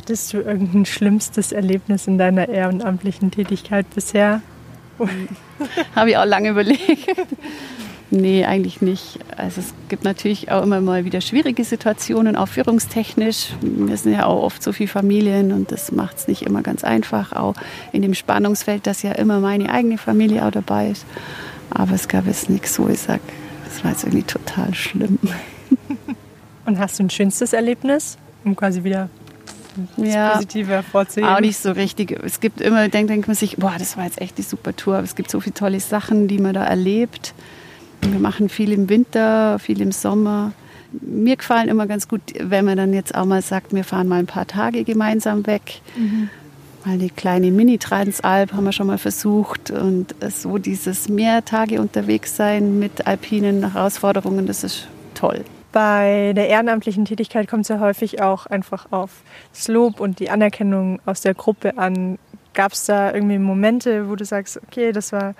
Hattest 0.05 0.33
du 0.33 0.37
irgendein 0.37 0.85
schlimmstes 0.85 1.51
Erlebnis 1.51 2.05
in 2.05 2.19
deiner 2.19 2.47
ehrenamtlichen 2.47 3.31
Tätigkeit 3.31 3.87
bisher? 3.95 4.43
Habe 5.95 6.11
ich 6.11 6.17
auch 6.17 6.25
lange 6.25 6.49
überlegt. 6.49 7.07
Nee, 8.11 8.45
eigentlich 8.45 8.83
nicht. 8.83 9.17
Also 9.35 9.61
es 9.61 9.73
gibt 9.89 10.03
natürlich 10.03 10.51
auch 10.51 10.61
immer 10.61 10.79
mal 10.79 11.05
wieder 11.05 11.21
schwierige 11.21 11.63
Situationen, 11.63 12.35
auch 12.35 12.47
führungstechnisch. 12.47 13.53
Wir 13.61 13.97
sind 13.97 14.13
ja 14.13 14.27
auch 14.27 14.43
oft 14.43 14.61
so 14.61 14.73
viele 14.73 14.89
Familien 14.89 15.51
und 15.51 15.71
das 15.71 15.91
macht 15.91 16.17
es 16.17 16.27
nicht 16.27 16.43
immer 16.43 16.61
ganz 16.61 16.83
einfach, 16.83 17.33
auch 17.33 17.55
in 17.91 18.03
dem 18.03 18.13
Spannungsfeld, 18.13 18.85
dass 18.85 19.01
ja 19.01 19.13
immer 19.13 19.39
meine 19.39 19.71
eigene 19.71 19.97
Familie 19.97 20.45
auch 20.45 20.51
dabei 20.51 20.91
ist. 20.91 21.03
Aber 21.71 21.93
es 21.93 22.07
gab 22.07 22.27
jetzt 22.27 22.47
nichts, 22.47 22.77
wo 22.77 22.87
ich 22.89 22.99
sage, 22.99 23.21
das 23.67 23.83
war 23.83 23.89
jetzt 23.89 24.03
irgendwie 24.03 24.21
total 24.21 24.71
schlimm. 24.75 25.17
Und 26.67 26.77
hast 26.77 26.99
du 26.99 27.03
ein 27.05 27.09
schönstes 27.09 27.53
Erlebnis, 27.53 28.19
um 28.43 28.55
quasi 28.55 28.83
wieder 28.83 29.09
das 29.97 30.13
ja, 30.13 30.33
Positive 30.33 30.67
hervorzuheben? 30.67 31.29
Auch 31.29 31.39
nicht 31.39 31.57
so 31.57 31.71
richtig. 31.71 32.11
Es 32.23 32.39
gibt 32.39 32.61
immer, 32.61 32.87
denkt, 32.89 33.09
denkt 33.09 33.27
man 33.27 33.35
sich, 33.35 33.57
boah, 33.57 33.75
das 33.77 33.97
war 33.97 34.05
jetzt 34.05 34.21
echt 34.21 34.37
die 34.37 34.43
super 34.43 34.75
Tour. 34.75 34.95
Aber 34.95 35.03
es 35.03 35.15
gibt 35.15 35.29
so 35.29 35.39
viele 35.39 35.53
tolle 35.53 35.79
Sachen, 35.79 36.27
die 36.27 36.39
man 36.39 36.53
da 36.53 36.63
erlebt. 36.63 37.33
Wir 38.01 38.19
machen 38.19 38.49
viel 38.49 38.71
im 38.71 38.89
Winter, 38.89 39.59
viel 39.59 39.81
im 39.81 39.91
Sommer. 39.91 40.53
Mir 40.91 41.35
gefallen 41.35 41.67
immer 41.67 41.87
ganz 41.87 42.07
gut, 42.07 42.21
wenn 42.39 42.65
man 42.65 42.77
dann 42.77 42.93
jetzt 42.93 43.15
auch 43.15 43.25
mal 43.25 43.41
sagt, 43.41 43.73
wir 43.73 43.83
fahren 43.83 44.07
mal 44.07 44.19
ein 44.19 44.27
paar 44.27 44.47
Tage 44.47 44.83
gemeinsam 44.83 45.45
weg. 45.47 45.81
Mhm. 45.97 46.29
Mal 46.85 46.93
eine 46.93 47.09
kleine 47.09 47.51
Mini-Transalp 47.51 48.53
haben 48.53 48.63
wir 48.63 48.71
schon 48.71 48.87
mal 48.87 48.97
versucht. 48.97 49.71
Und 49.71 50.15
so 50.29 50.57
dieses 50.57 51.09
mehr 51.09 51.43
Tage 51.43 51.81
unterwegs 51.81 52.35
sein 52.35 52.79
mit 52.79 53.07
alpinen 53.07 53.73
Herausforderungen, 53.73 54.45
das 54.45 54.63
ist 54.63 54.87
toll 55.15 55.43
bei 55.75 56.31
der 56.33 56.47
ehrenamtlichen 56.47 57.03
Tätigkeit 57.03 57.49
kommt 57.49 57.63
es 57.63 57.67
ja 57.67 57.81
häufig 57.81 58.21
auch 58.21 58.45
einfach 58.45 58.93
auf 58.93 59.23
das 59.51 59.67
Lob 59.67 59.99
und 59.99 60.21
die 60.21 60.29
Anerkennung 60.29 61.01
aus 61.05 61.19
der 61.19 61.33
Gruppe 61.33 61.77
an. 61.77 62.17
Gab 62.53 62.71
es 62.71 62.85
da 62.85 63.13
irgendwie 63.13 63.37
Momente, 63.39 64.09
wo 64.09 64.15
du 64.15 64.23
sagst, 64.23 64.57
okay, 64.63 64.93
das 64.93 65.11
war 65.11 65.35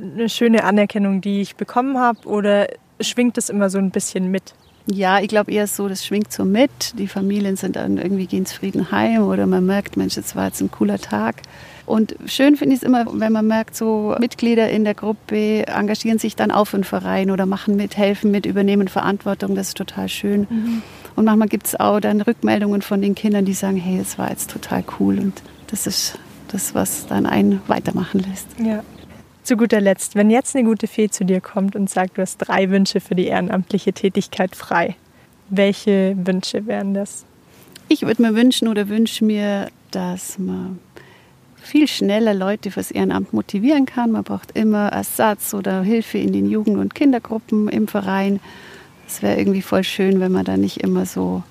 eine 0.00 0.28
schöne 0.28 0.62
Anerkennung, 0.62 1.20
die 1.20 1.40
ich 1.40 1.56
bekommen 1.56 1.98
habe, 1.98 2.20
oder 2.28 2.68
schwingt 3.00 3.36
es 3.36 3.48
immer 3.48 3.68
so 3.68 3.78
ein 3.78 3.90
bisschen 3.90 4.30
mit? 4.30 4.54
Ja, 4.86 5.20
ich 5.20 5.28
glaube 5.28 5.50
eher 5.50 5.66
so, 5.66 5.88
das 5.88 6.04
schwingt 6.04 6.30
so 6.30 6.44
mit. 6.44 6.98
Die 6.98 7.08
Familien 7.08 7.56
sind 7.56 7.76
dann 7.76 7.96
irgendwie 7.96 8.26
gehen 8.26 8.44
zufrieden 8.44 8.90
heim 8.90 9.22
oder 9.22 9.46
man 9.46 9.64
merkt, 9.64 9.96
Mensch, 9.96 10.16
jetzt 10.16 10.36
war 10.36 10.46
jetzt 10.46 10.60
ein 10.60 10.70
cooler 10.70 10.98
Tag. 10.98 11.36
Und 11.86 12.16
schön 12.26 12.56
finde 12.56 12.74
ich 12.74 12.82
es 12.82 12.86
immer, 12.86 13.06
wenn 13.10 13.32
man 13.32 13.46
merkt, 13.46 13.76
so 13.76 14.14
Mitglieder 14.18 14.70
in 14.70 14.84
der 14.84 14.94
Gruppe 14.94 15.66
engagieren 15.66 16.18
sich 16.18 16.36
dann 16.36 16.50
auch 16.50 16.66
für 16.66 16.76
einen 16.76 16.84
Verein 16.84 17.30
oder 17.30 17.46
machen 17.46 17.76
mit, 17.76 17.96
helfen 17.96 18.30
mit, 18.30 18.46
übernehmen 18.46 18.88
Verantwortung. 18.88 19.54
Das 19.54 19.68
ist 19.68 19.76
total 19.76 20.08
schön. 20.08 20.46
Mhm. 20.50 20.82
Und 21.16 21.24
manchmal 21.24 21.48
gibt 21.48 21.66
es 21.66 21.78
auch 21.78 22.00
dann 22.00 22.20
Rückmeldungen 22.20 22.82
von 22.82 23.00
den 23.00 23.14
Kindern, 23.14 23.44
die 23.44 23.54
sagen, 23.54 23.76
hey, 23.76 23.98
es 23.98 24.18
war 24.18 24.30
jetzt 24.30 24.50
total 24.50 24.84
cool. 24.98 25.18
Und 25.18 25.42
das 25.68 25.86
ist 25.86 26.18
das, 26.48 26.74
was 26.74 27.06
dann 27.06 27.26
einen 27.26 27.60
weitermachen 27.68 28.20
lässt. 28.20 28.48
Ja. 28.58 28.82
Zu 29.44 29.58
guter 29.58 29.82
Letzt, 29.82 30.16
wenn 30.16 30.30
jetzt 30.30 30.56
eine 30.56 30.64
gute 30.66 30.86
Fee 30.86 31.10
zu 31.10 31.22
dir 31.26 31.42
kommt 31.42 31.76
und 31.76 31.90
sagt, 31.90 32.16
du 32.16 32.22
hast 32.22 32.38
drei 32.38 32.70
Wünsche 32.70 32.98
für 33.00 33.14
die 33.14 33.26
ehrenamtliche 33.26 33.92
Tätigkeit 33.92 34.56
frei, 34.56 34.96
welche 35.50 36.16
Wünsche 36.16 36.66
wären 36.66 36.94
das? 36.94 37.26
Ich 37.88 38.06
würde 38.06 38.22
mir 38.22 38.34
wünschen 38.34 38.68
oder 38.68 38.88
wünsche 38.88 39.22
mir, 39.22 39.68
dass 39.90 40.38
man 40.38 40.78
viel 41.56 41.86
schneller 41.88 42.32
Leute 42.32 42.70
fürs 42.70 42.90
Ehrenamt 42.90 43.34
motivieren 43.34 43.84
kann. 43.84 44.12
Man 44.12 44.24
braucht 44.24 44.56
immer 44.56 44.88
Ersatz 44.88 45.52
oder 45.52 45.82
Hilfe 45.82 46.16
in 46.16 46.32
den 46.32 46.48
Jugend- 46.48 46.78
und 46.78 46.94
Kindergruppen 46.94 47.68
im 47.68 47.86
Verein. 47.86 48.40
Es 49.06 49.20
wäre 49.20 49.38
irgendwie 49.38 49.60
voll 49.60 49.84
schön, 49.84 50.20
wenn 50.20 50.32
man 50.32 50.46
da 50.46 50.56
nicht 50.56 50.78
immer 50.78 51.04
so 51.04 51.42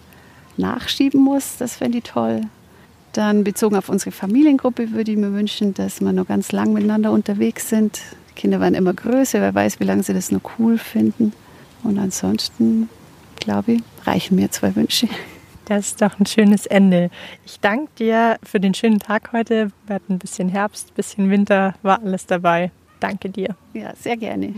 nachschieben 0.57 1.21
muss. 1.21 1.57
Das 1.57 1.75
fände 1.75 1.99
ich 1.99 2.05
toll. 2.05 2.41
Dann 3.13 3.43
bezogen 3.43 3.75
auf 3.75 3.89
unsere 3.89 4.11
Familiengruppe 4.11 4.91
würde 4.91 5.11
ich 5.11 5.17
mir 5.17 5.33
wünschen, 5.33 5.75
dass 5.75 6.01
wir 6.01 6.11
noch 6.11 6.27
ganz 6.27 6.51
lang 6.51 6.73
miteinander 6.73 7.11
unterwegs 7.11 7.69
sind. 7.69 8.01
Die 8.29 8.33
Kinder 8.33 8.59
werden 8.59 8.73
immer 8.73 8.93
größer, 8.93 9.39
wer 9.39 9.53
weiß, 9.53 9.79
wie 9.79 9.83
lange 9.83 10.01
sie 10.01 10.15
das 10.15 10.31
noch 10.31 10.41
cool 10.57 10.79
finden. 10.79 11.31
Und 11.83 11.99
ansonsten, 11.99 12.89
glaube 13.39 13.73
ich, 13.73 13.83
reichen 14.05 14.35
mir 14.35 14.49
zwei 14.49 14.75
Wünsche. 14.75 15.07
Das 15.65 15.87
ist 15.87 16.01
doch 16.01 16.19
ein 16.19 16.25
schönes 16.25 16.65
Ende. 16.65 17.09
Ich 17.45 17.59
danke 17.59 17.89
dir 17.99 18.37
für 18.43 18.59
den 18.59 18.73
schönen 18.73 18.99
Tag 18.99 19.31
heute. 19.31 19.71
Wir 19.85 19.95
hatten 19.95 20.13
ein 20.13 20.19
bisschen 20.19 20.49
Herbst, 20.49 20.89
ein 20.89 20.95
bisschen 20.95 21.29
Winter, 21.29 21.75
war 21.83 22.01
alles 22.01 22.25
dabei. 22.25 22.71
Danke 22.99 23.29
dir. 23.29 23.55
Ja, 23.73 23.93
sehr 23.95 24.17
gerne. 24.17 24.55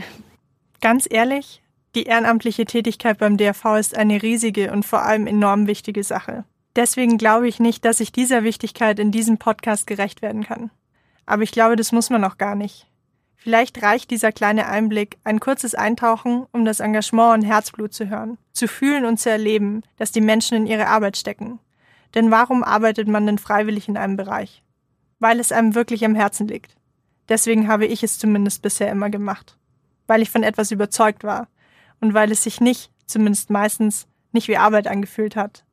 Ganz 0.81 1.07
ehrlich, 1.09 1.61
die 1.93 2.03
ehrenamtliche 2.03 2.65
Tätigkeit 2.65 3.17
beim 3.17 3.37
DRV 3.37 3.77
ist 3.77 3.97
eine 3.97 4.23
riesige 4.23 4.71
und 4.71 4.85
vor 4.85 5.03
allem 5.03 5.27
enorm 5.27 5.67
wichtige 5.67 6.03
Sache. 6.03 6.45
Deswegen 6.75 7.17
glaube 7.17 7.47
ich 7.47 7.59
nicht, 7.59 7.85
dass 7.85 7.99
ich 7.99 8.11
dieser 8.11 8.43
Wichtigkeit 8.43 8.99
in 8.99 9.11
diesem 9.11 9.37
Podcast 9.37 9.87
gerecht 9.87 10.21
werden 10.21 10.43
kann. 10.43 10.71
Aber 11.25 11.43
ich 11.43 11.51
glaube, 11.51 11.75
das 11.75 11.91
muss 11.91 12.09
man 12.09 12.23
auch 12.23 12.37
gar 12.37 12.55
nicht. 12.55 12.87
Vielleicht 13.35 13.81
reicht 13.81 14.09
dieser 14.09 14.31
kleine 14.31 14.67
Einblick, 14.67 15.17
ein 15.23 15.39
kurzes 15.39 15.75
Eintauchen, 15.75 16.47
um 16.51 16.65
das 16.65 16.79
Engagement 16.79 17.35
und 17.35 17.49
Herzblut 17.49 17.93
zu 17.93 18.09
hören, 18.09 18.37
zu 18.53 18.67
fühlen 18.67 19.05
und 19.05 19.19
zu 19.19 19.29
erleben, 19.29 19.83
dass 19.97 20.11
die 20.11 20.21
Menschen 20.21 20.57
in 20.57 20.67
ihre 20.67 20.87
Arbeit 20.87 21.15
stecken. 21.15 21.59
Denn 22.15 22.31
warum 22.31 22.63
arbeitet 22.63 23.07
man 23.07 23.25
denn 23.25 23.37
freiwillig 23.37 23.87
in 23.87 23.97
einem 23.97 24.17
Bereich? 24.17 24.63
Weil 25.19 25.39
es 25.39 25.51
einem 25.51 25.75
wirklich 25.75 26.03
am 26.05 26.15
Herzen 26.15 26.47
liegt. 26.47 26.75
Deswegen 27.29 27.67
habe 27.67 27.85
ich 27.85 28.03
es 28.03 28.17
zumindest 28.17 28.61
bisher 28.61 28.89
immer 28.89 29.09
gemacht. 29.09 29.57
Weil 30.07 30.21
ich 30.21 30.29
von 30.29 30.43
etwas 30.43 30.71
überzeugt 30.71 31.23
war 31.23 31.47
und 32.01 32.13
weil 32.13 32.31
es 32.31 32.43
sich 32.43 32.61
nicht, 32.61 32.91
zumindest 33.05 33.49
meistens, 33.49 34.07
nicht 34.31 34.47
wie 34.47 34.57
Arbeit 34.57 34.87
angefühlt 34.87 35.35
hat. 35.35 35.64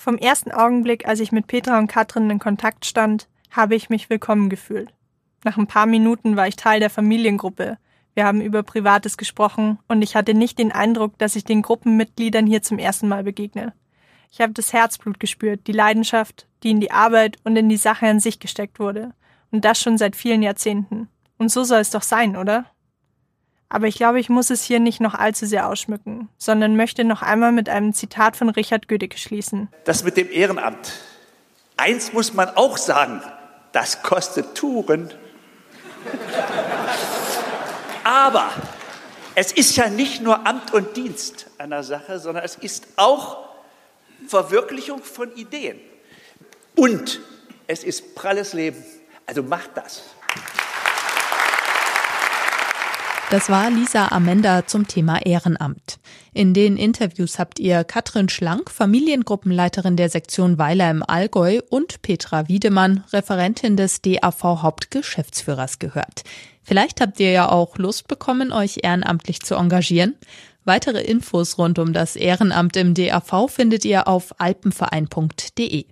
Vom 0.00 0.16
ersten 0.16 0.52
Augenblick, 0.52 1.08
als 1.08 1.18
ich 1.18 1.32
mit 1.32 1.48
Petra 1.48 1.76
und 1.76 1.88
Katrin 1.88 2.30
in 2.30 2.38
Kontakt 2.38 2.86
stand, 2.86 3.26
habe 3.50 3.74
ich 3.74 3.90
mich 3.90 4.08
willkommen 4.08 4.48
gefühlt. 4.48 4.94
Nach 5.42 5.58
ein 5.58 5.66
paar 5.66 5.86
Minuten 5.86 6.36
war 6.36 6.46
ich 6.46 6.54
Teil 6.54 6.78
der 6.78 6.88
Familiengruppe. 6.88 7.78
Wir 8.14 8.24
haben 8.24 8.40
über 8.40 8.62
Privates 8.62 9.16
gesprochen 9.16 9.80
und 9.88 10.02
ich 10.02 10.14
hatte 10.14 10.34
nicht 10.34 10.60
den 10.60 10.70
Eindruck, 10.70 11.18
dass 11.18 11.34
ich 11.34 11.44
den 11.44 11.62
Gruppenmitgliedern 11.62 12.46
hier 12.46 12.62
zum 12.62 12.78
ersten 12.78 13.08
Mal 13.08 13.24
begegne. 13.24 13.72
Ich 14.30 14.40
habe 14.40 14.52
das 14.52 14.72
Herzblut 14.72 15.18
gespürt, 15.18 15.66
die 15.66 15.72
Leidenschaft, 15.72 16.46
die 16.62 16.70
in 16.70 16.78
die 16.78 16.92
Arbeit 16.92 17.38
und 17.42 17.56
in 17.56 17.68
die 17.68 17.76
Sache 17.76 18.06
an 18.06 18.20
sich 18.20 18.38
gesteckt 18.38 18.78
wurde. 18.78 19.14
Und 19.50 19.64
das 19.64 19.80
schon 19.80 19.98
seit 19.98 20.14
vielen 20.14 20.44
Jahrzehnten. 20.44 21.08
Und 21.38 21.50
so 21.50 21.64
soll 21.64 21.80
es 21.80 21.90
doch 21.90 22.02
sein, 22.02 22.36
oder? 22.36 22.66
Aber 23.68 23.86
ich 23.86 23.96
glaube, 23.96 24.18
ich 24.18 24.28
muss 24.28 24.50
es 24.50 24.62
hier 24.62 24.80
nicht 24.80 25.00
noch 25.00 25.14
allzu 25.14 25.44
sehr 25.46 25.68
ausschmücken, 25.68 26.28
sondern 26.38 26.76
möchte 26.76 27.04
noch 27.04 27.22
einmal 27.22 27.52
mit 27.52 27.68
einem 27.68 27.92
Zitat 27.92 28.36
von 28.36 28.48
Richard 28.48 28.88
Gödecke 28.88 29.18
schließen. 29.18 29.68
Das 29.84 30.04
mit 30.04 30.16
dem 30.16 30.30
Ehrenamt 30.30 30.92
Eins 31.78 32.12
muss 32.12 32.34
man 32.34 32.48
auch 32.56 32.76
sagen, 32.76 33.22
das 33.70 34.02
kostet 34.02 34.56
Touren. 34.56 35.14
Aber 38.02 38.50
es 39.36 39.52
ist 39.52 39.76
ja 39.76 39.88
nicht 39.88 40.20
nur 40.20 40.44
Amt 40.44 40.74
und 40.74 40.96
Dienst 40.96 41.46
der 41.60 41.84
Sache, 41.84 42.18
sondern 42.18 42.44
es 42.44 42.56
ist 42.56 42.88
auch 42.96 43.48
Verwirklichung 44.26 45.04
von 45.04 45.32
Ideen. 45.36 45.78
Und 46.74 47.20
es 47.68 47.84
ist 47.84 48.16
pralles 48.16 48.54
Leben. 48.54 48.82
Also 49.26 49.44
macht 49.44 49.70
das. 49.76 50.02
Das 53.30 53.50
war 53.50 53.68
Lisa 53.70 54.08
Amenda 54.08 54.66
zum 54.66 54.88
Thema 54.88 55.20
Ehrenamt. 55.20 55.98
In 56.32 56.54
den 56.54 56.78
Interviews 56.78 57.38
habt 57.38 57.58
ihr 57.58 57.84
Katrin 57.84 58.30
Schlank, 58.30 58.70
Familiengruppenleiterin 58.70 59.96
der 59.96 60.08
Sektion 60.08 60.56
Weiler 60.56 60.90
im 60.90 61.02
Allgäu 61.06 61.60
und 61.68 62.00
Petra 62.00 62.48
Wiedemann, 62.48 63.04
Referentin 63.12 63.76
des 63.76 64.00
DAV 64.00 64.62
Hauptgeschäftsführers 64.62 65.78
gehört. 65.78 66.24
Vielleicht 66.62 67.02
habt 67.02 67.20
ihr 67.20 67.30
ja 67.30 67.50
auch 67.50 67.76
Lust 67.76 68.08
bekommen, 68.08 68.50
euch 68.50 68.78
ehrenamtlich 68.82 69.42
zu 69.42 69.56
engagieren. 69.56 70.14
Weitere 70.64 71.02
Infos 71.02 71.58
rund 71.58 71.78
um 71.78 71.92
das 71.92 72.16
Ehrenamt 72.16 72.78
im 72.78 72.94
DAV 72.94 73.48
findet 73.48 73.84
ihr 73.84 74.08
auf 74.08 74.38
alpenverein.de. 74.38 75.84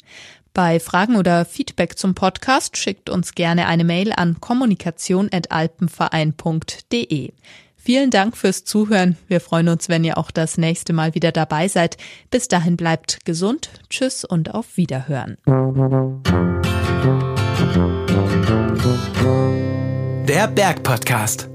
Bei 0.57 0.81
Fragen 0.81 1.15
oder 1.17 1.45
Feedback 1.45 1.99
zum 1.99 2.15
Podcast 2.15 2.79
schickt 2.79 3.11
uns 3.11 3.35
gerne 3.35 3.67
eine 3.67 3.85
Mail 3.85 4.15
an 4.15 4.41
kommunikation.alpenverein.de. 4.41 7.33
Vielen 7.77 8.11
Dank 8.11 8.39
fürs 8.39 8.65
Zuhören. 8.65 9.19
Wir 9.29 9.43
freuen 9.43 9.69
uns, 9.69 9.91
wenn 9.91 10.03
ihr 10.03 10.17
auch 10.17 10.31
das 10.31 10.57
nächste 10.57 10.95
Mal 10.95 11.15
wieder 11.15 11.31
dabei 11.31 11.69
seid. 11.69 11.99
Bis 12.31 12.49
dahin 12.49 12.79
bleibt 12.79 13.27
gesund. 13.27 13.69
Tschüss 13.91 14.25
und 14.25 14.55
auf 14.55 14.79
Wiederhören. 14.79 15.37
Der 20.27 20.49
Berg 20.49 20.83
Podcast. 20.83 21.51